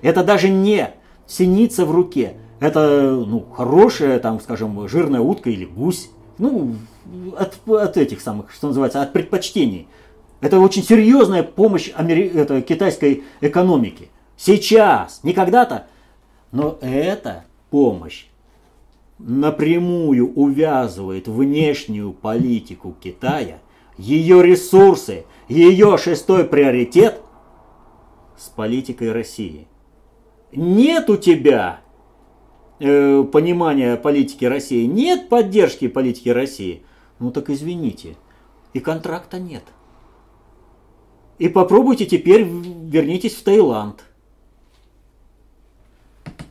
[0.02, 0.90] Это даже не
[1.28, 2.34] синица в руке.
[2.58, 6.10] Это ну, хорошая, там, скажем, жирная утка или гусь.
[6.38, 6.74] Ну,
[7.38, 9.86] от, от этих самых, что называется, от предпочтений.
[10.40, 12.28] Это очень серьезная помощь Амери...
[12.28, 14.08] это, китайской экономике.
[14.36, 15.86] Сейчас, не когда-то.
[16.52, 18.26] Но эта помощь
[19.18, 23.58] напрямую увязывает внешнюю политику Китая,
[23.96, 27.20] ее ресурсы, ее шестой приоритет
[28.36, 29.66] с политикой России.
[30.52, 31.80] Нет у тебя
[32.78, 36.84] э, понимания политики России, нет поддержки политики России,
[37.18, 38.16] ну так извините,
[38.72, 39.64] и контракта нет.
[41.38, 44.04] И попробуйте теперь вернитесь в Таиланд.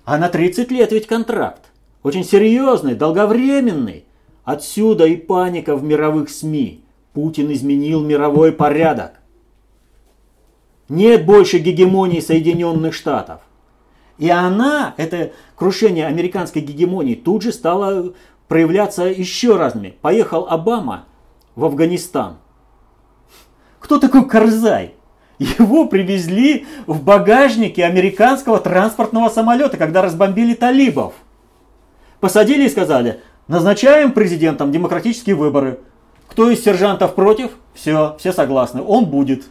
[0.06, 1.64] А на 30 лет ведь контракт.
[2.04, 4.06] Очень серьезный, долговременный.
[4.46, 6.82] Отсюда и паника в мировых СМИ.
[7.12, 9.20] Путин изменил мировой порядок.
[10.88, 13.42] Нет больше гегемонии Соединенных Штатов.
[14.18, 18.14] И она, это крушение американской гегемонии, тут же стало
[18.48, 19.96] проявляться еще разными.
[20.02, 21.06] Поехал Обама
[21.56, 22.38] в Афганистан–
[23.88, 24.96] кто такой Карзай?
[25.40, 31.14] Его привезли в багажнике американского транспортного самолета, когда разбомбили талибов.
[32.20, 35.80] Посадили и сказали, назначаем президентом демократические выборы.
[36.28, 37.52] Кто из сержантов против?
[37.74, 39.46] Все, все согласны, он будет.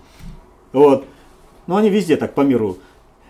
[0.75, 1.07] Вот.
[1.67, 2.77] Но они везде так по миру.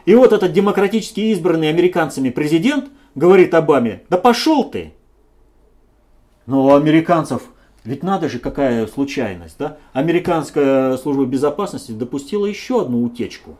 [0.07, 4.93] И вот этот демократически избранный американцами президент говорит Обаме, да пошел ты.
[6.47, 7.43] Но у американцев
[7.87, 9.78] Ведь надо же, какая случайность, да?
[9.93, 13.57] Американская служба безопасности допустила еще одну утечку.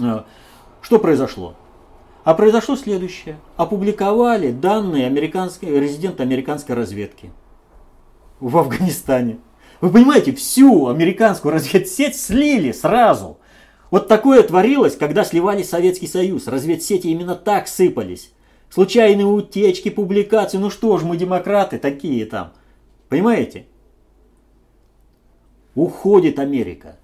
[0.00, 0.24] А,
[0.80, 1.54] что произошло?
[2.24, 3.36] А произошло следующее.
[3.56, 7.30] Опубликовали данные американской, резидента американской разведки
[8.40, 9.38] в Афганистане.
[9.82, 13.36] Вы понимаете, всю американскую разведсеть слили сразу.
[13.90, 16.46] Вот такое творилось, когда сливали Советский Союз.
[16.46, 18.32] Разведсети именно так сыпались.
[18.70, 20.56] Случайные утечки, публикации.
[20.56, 22.52] Ну что ж, мы демократы такие там.
[23.12, 23.66] Понимаете?
[25.74, 26.96] Уходит Америка.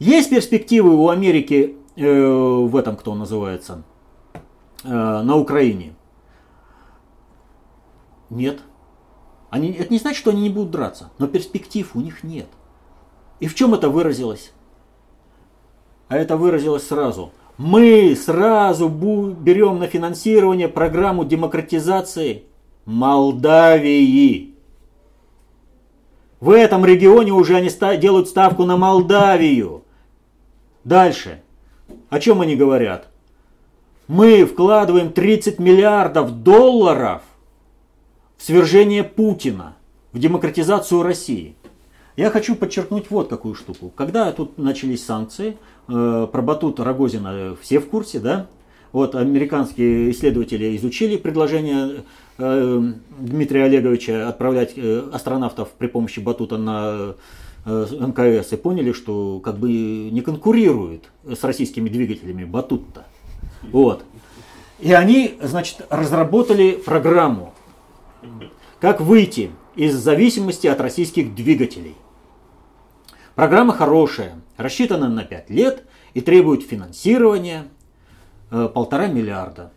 [0.00, 3.84] Есть перспективы у Америки э, в этом, кто называется,
[4.82, 5.94] э, на Украине?
[8.28, 8.58] Нет.
[9.50, 12.48] Они, это не значит, что они не будут драться, но перспектив у них нет.
[13.38, 14.52] И в чем это выразилось?
[16.08, 17.30] А это выразилось сразу.
[17.56, 22.46] Мы сразу берем на финансирование программу демократизации
[22.84, 24.51] Молдавии.
[26.42, 29.84] В этом регионе уже они делают ставку на Молдавию.
[30.82, 31.40] Дальше.
[32.10, 33.06] О чем они говорят?
[34.08, 37.22] Мы вкладываем 30 миллиардов долларов
[38.38, 39.76] свержение Путина,
[40.10, 41.54] в демократизацию России.
[42.16, 43.92] Я хочу подчеркнуть вот какую штуку.
[43.94, 48.48] Когда тут начались санкции, э, про Батут Рогозина все в курсе, да?
[48.92, 52.02] Вот американские исследователи изучили предложение
[52.36, 57.14] э, Дмитрия Олеговича отправлять э, астронавтов при помощи Батута на
[57.64, 63.06] э, МКС и поняли, что как бы не конкурирует с российскими двигателями Батут-то.
[63.72, 64.04] Вот.
[64.78, 67.54] И они, значит, разработали программу
[68.80, 71.94] как выйти из зависимости от российских двигателей.
[73.34, 77.71] Программа хорошая, рассчитана на 5 лет и требует финансирования э,
[78.74, 79.72] полтора миллиарда.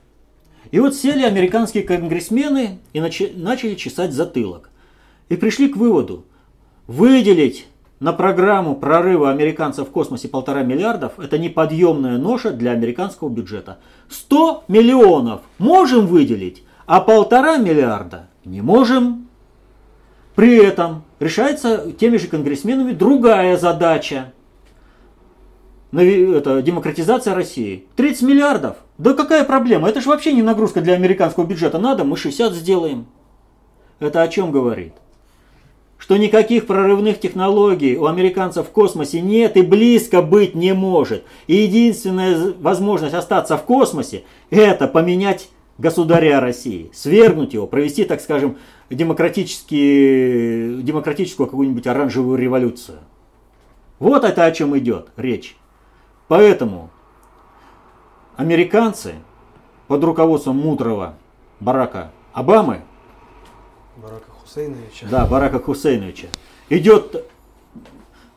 [0.72, 4.70] И вот сели американские конгрессмены и начали чесать затылок.
[5.30, 6.26] И пришли к выводу,
[6.88, 7.68] выделить
[8.00, 13.80] на программу прорыва американцев в космосе полтора миллиардов– это неподъемная ноша для американского бюджета.
[14.10, 19.30] 100 миллионов можем выделить, а полтора миллиарда не можем.
[20.36, 24.34] При этом решается теми же конгрессменами другая задача.
[25.96, 27.86] Это демократизация России.
[27.96, 28.76] 30 миллиардов.
[28.98, 29.88] Да какая проблема?
[29.88, 31.80] Это же вообще не нагрузка для американского бюджета.
[31.80, 33.06] Надо, мы 60 сделаем.
[34.00, 34.92] Это о чем говорит?
[35.98, 41.24] Что никаких прорывных технологий у американцев в космосе нет и близко быть не может.
[41.48, 48.58] И единственная возможность остаться в космосе– это поменять государя России, свергнуть его, провести, так скажем,
[48.90, 52.98] демократическую какую-нибудь оранжевую революцию.
[54.00, 55.56] Вот это о чем идет речь.
[56.28, 56.90] Поэтому
[58.36, 59.16] американцы
[59.88, 61.16] под руководством мудрого
[61.60, 62.82] Барака Обамы,
[63.98, 66.28] Барака Хусейновича, да, Барака Хусейновича,
[66.70, 67.26] идет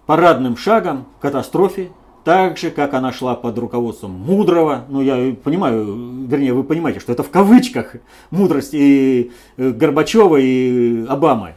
[0.06, 1.90] парадным шагом к катастрофе
[2.24, 7.12] так же, как она шла под руководством мудрого, ну я понимаю, вернее вы понимаете, что
[7.12, 7.96] это в кавычках
[8.30, 11.54] мудрость и э, Горбачева и Обамы.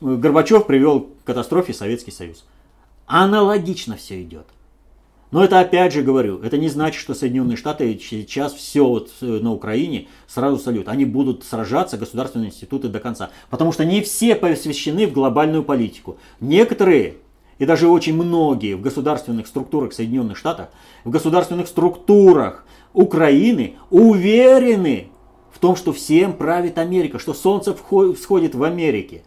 [0.00, 2.46] Горбачев привел к катастрофе Советский Союз.
[3.06, 4.46] Аналогично все идет.
[5.30, 9.26] Но это опять же говорю, это не значит, что Соединенные Штаты сейчас все вот э,
[9.26, 10.88] на Украине сразу салют.
[10.88, 13.30] Они будут сражаться, государственные институты до конца.
[13.48, 16.18] Потому что не все посвящены в глобальную политику.
[16.40, 17.16] Некоторые
[17.60, 20.70] и даже очень многие в государственных структурах Соединенных Штатов,
[21.04, 22.64] в государственных структурах
[22.94, 25.10] Украины уверены
[25.52, 29.22] в том, что всем правит Америка, что солнце всходит в Америке,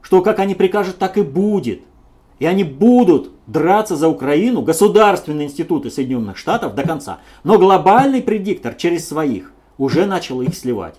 [0.00, 1.82] что как они прикажут, так и будет.
[2.38, 7.20] И они будут драться за Украину, государственные институты Соединенных Штатов до конца.
[7.44, 10.96] Но глобальный предиктор через своих уже начал их сливать.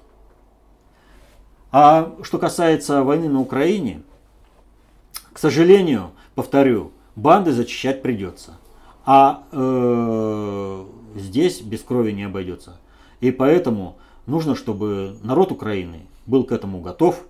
[1.72, 4.01] А что касается войны на Украине,
[5.34, 8.57] к сожалению, повторю, банды зачищать придется.
[9.05, 10.85] А э,
[11.15, 12.80] здесь без крови не обойдется.
[13.19, 17.23] И поэтому нужно, чтобы народ Украины был к этому готов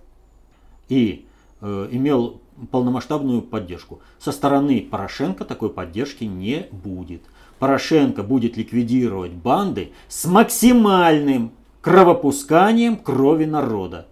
[0.88, 1.26] и
[1.60, 2.40] э, имел
[2.70, 4.00] полномасштабную поддержку.
[4.18, 7.22] Со стороны Порошенко такой поддержки не будет.
[7.58, 14.06] Порошенко будет ликвидировать банды с максимальным кровопусканием крови народа.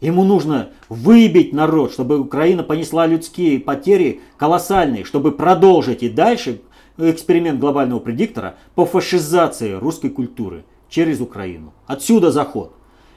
[0.00, 6.62] Ему нужно выбить народ, чтобы Украина понесла людские потери колоссальные, чтобы продолжить и дальше
[6.96, 11.72] эксперимент глобального предиктора по фашизации русской культуры через Украину.
[11.86, 12.74] Отсюда заход.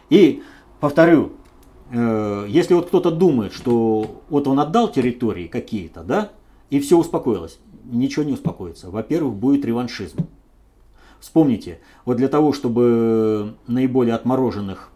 [0.10, 0.44] И
[0.80, 1.34] повторю,
[1.94, 6.32] если вот кто-то думает, что вот он отдал территории какие-то, да,
[6.72, 8.90] и все успокоилось, ничего не успокоится.
[8.90, 10.26] Во-первых, будет реваншизм.
[11.20, 14.90] Вспомните, вот для того, чтобы наиболее отмороженных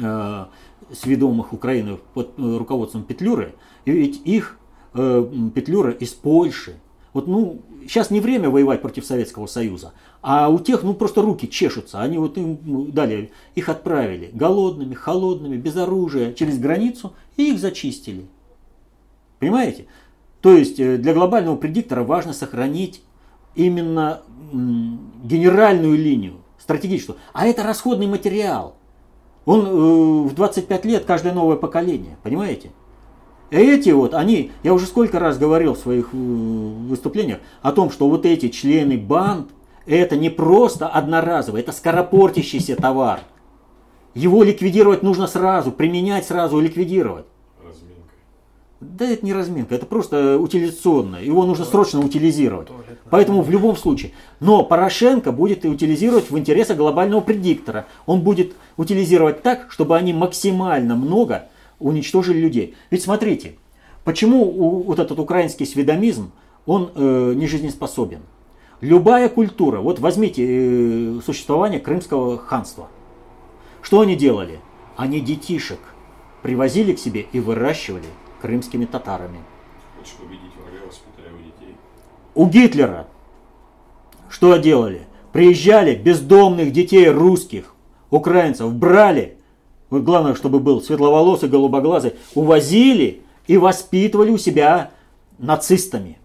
[0.00, 0.44] э,
[0.92, 3.54] сведомых Украины под э, руководством Петлюры,
[3.84, 4.58] ведь их
[4.92, 6.76] э, Петлюра из Польши.
[7.12, 9.92] Вот, ну, сейчас не время воевать против Советского Союза,
[10.22, 12.00] а у тех, ну, просто руки чешутся.
[12.00, 17.58] Они вот им ну, дали, их отправили голодными, холодными, без оружия через границу, и их
[17.58, 18.26] зачистили.
[19.38, 19.86] Понимаете?
[20.40, 23.02] То есть э, для глобального предиктора важно сохранить
[23.54, 27.18] именно генеральную линию, стратегическую.
[27.32, 28.76] А это расходный материал.
[29.44, 32.70] Он э, в 25 лет каждое новое поколение, понимаете?
[33.54, 38.08] Эти вот, они, я уже сколько раз говорил в своих э, выступлениях о том, что
[38.08, 39.50] вот эти члены банд,
[39.86, 43.20] это не просто одноразовый, это скоропортящийся товар.
[44.12, 47.26] Его ликвидировать нужно сразу, применять сразу, ликвидировать.
[48.80, 51.22] Да это не разминка, это просто утилизационно.
[51.22, 52.66] Его нужно срочно утилизировать.
[53.08, 54.10] Поэтому в любом случае.
[54.40, 57.86] Но Порошенко будет и утилизировать в интересах глобального предиктора.
[58.06, 61.44] Он будет утилизировать так, чтобы они максимально много
[61.78, 62.74] уничтожили людей.
[62.90, 63.54] Ведь смотрите,
[64.04, 66.32] почему вот этот украинский сведомизм,
[66.66, 68.20] он э, не жизнеспособен.
[68.80, 72.88] Любая культура, вот возьмите э, существование Крымского ханства.
[73.82, 74.60] Что они делали?
[74.96, 75.80] Они детишек
[76.42, 78.04] привозили к себе и выращивали
[78.40, 79.38] крымскими татарами.
[79.98, 81.76] Хочешь победить врага, воспитали у детей.
[82.34, 83.06] У Гитлера
[84.34, 85.02] что делали?
[85.32, 87.76] Приезжали бездомных детей русских,
[88.10, 89.38] украинцев, брали,
[89.90, 94.90] вот главное, чтобы был светловолосый, голубоглазый, увозили и воспитывали у себя
[95.38, 96.18] нацистами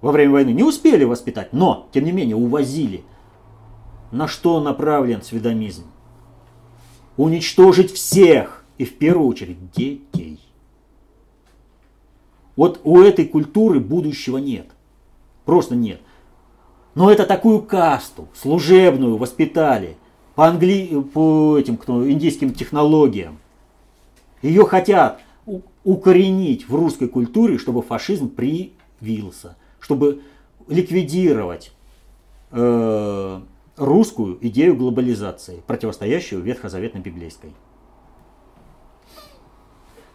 [0.00, 0.50] во время войны.
[0.50, 3.04] Не успели воспитать, но, тем не менее, увозили.
[4.10, 5.84] На что направлен сведомизм?
[7.16, 10.40] Уничтожить всех, и в первую очередь детей.
[12.56, 14.66] Вот у этой культуры будущего нет.
[15.44, 16.00] Просто нет.
[16.94, 19.96] Но это такую касту, служебную, воспитали
[20.34, 21.00] по, англи...
[21.12, 23.38] по этим кто, индийским технологиям.
[24.42, 25.20] Ее хотят
[25.84, 30.22] укоренить в русской культуре, чтобы фашизм привился, чтобы
[30.68, 31.72] ликвидировать
[32.50, 33.40] э,
[33.76, 37.52] русскую идею глобализации, противостоящую ветхозаветной библейской.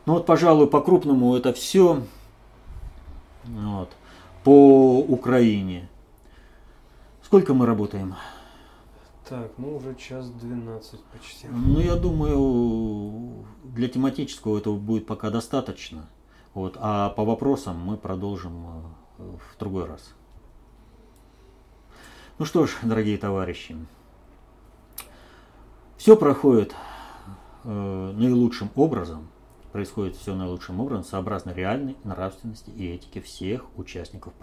[0.06, 2.02] Ну вот, пожалуй, по-крупному это все.
[3.44, 3.90] Вот.
[4.44, 5.88] По Украине.
[7.24, 8.16] Сколько мы работаем?
[9.30, 11.48] Так, ну уже час 12 почти.
[11.48, 16.10] Ну, я думаю, для тематического этого будет пока достаточно.
[16.56, 16.78] Вот.
[16.80, 18.66] А по вопросам мы продолжим
[19.20, 20.16] э, в другой раз.
[22.40, 23.76] Ну что ж, дорогие товарищи,
[25.98, 26.74] все проходит
[27.66, 29.28] э, наилучшим образом–
[29.72, 34.34] происходит все наилучшим образом, сообразно реальной нравственности и этике всех участников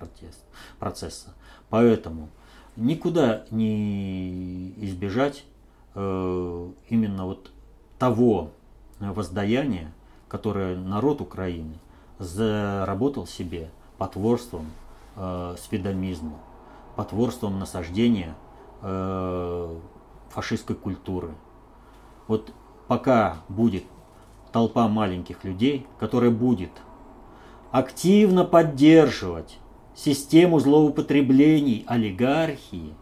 [0.79, 1.35] процесса.
[1.69, 2.31] Поэтому
[2.77, 5.45] никуда не избежать
[5.95, 7.51] э, именно вот
[7.99, 8.51] того
[9.01, 9.93] воздаяния,
[10.29, 11.75] которое народ Украины
[12.19, 14.67] заработал себе потворством
[15.17, 16.39] э, сведомизму,
[16.97, 18.35] потворством насаждения
[18.83, 19.77] э,
[20.31, 21.31] фашистской культуры.
[22.27, 22.53] Вот
[22.89, 23.85] пока будет
[24.53, 26.71] толпа маленьких людей, которая будет
[27.71, 29.59] активно поддерживать
[29.97, 32.95] систему злоупотреблений олигархии,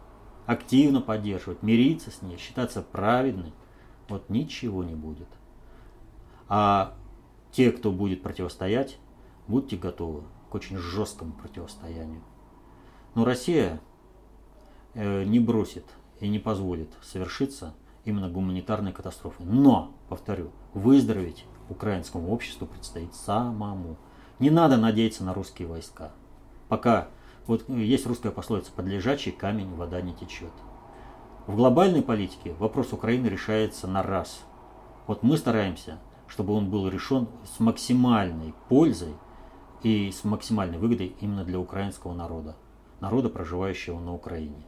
[0.45, 3.53] активно поддерживать, мириться с ней, считаться праведным,
[4.07, 5.27] вот ничего не будет.
[6.47, 6.95] А
[7.51, 8.97] те, кто будет противостоять,
[9.47, 12.21] будьте готовы к очень жесткому противостоянию.
[13.13, 13.81] Но Россия
[14.93, 15.85] э, не бросит
[16.19, 17.73] и не позволит совершиться
[18.03, 19.43] именно гуманитарной катастрофы.
[19.43, 23.97] Но, повторю, выздороветь украинскому обществу предстоит самому.
[24.39, 26.11] Не надо надеяться на русские войска.
[26.69, 27.07] Пока
[27.47, 30.51] вот есть русская пословица «под лежачий камень вода не течет».
[31.47, 34.41] В глобальной политике вопрос Украины решается на раз.
[35.05, 39.13] Вот мы стараемся, чтобы он был решен с максимальной пользой
[39.83, 42.55] и с максимальной выгодой именно для украинского народа,
[42.99, 44.65] народа, проживающего на Украине.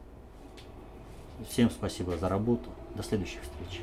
[1.48, 2.70] Всем спасибо за работу.
[2.94, 3.82] До следующих встреч.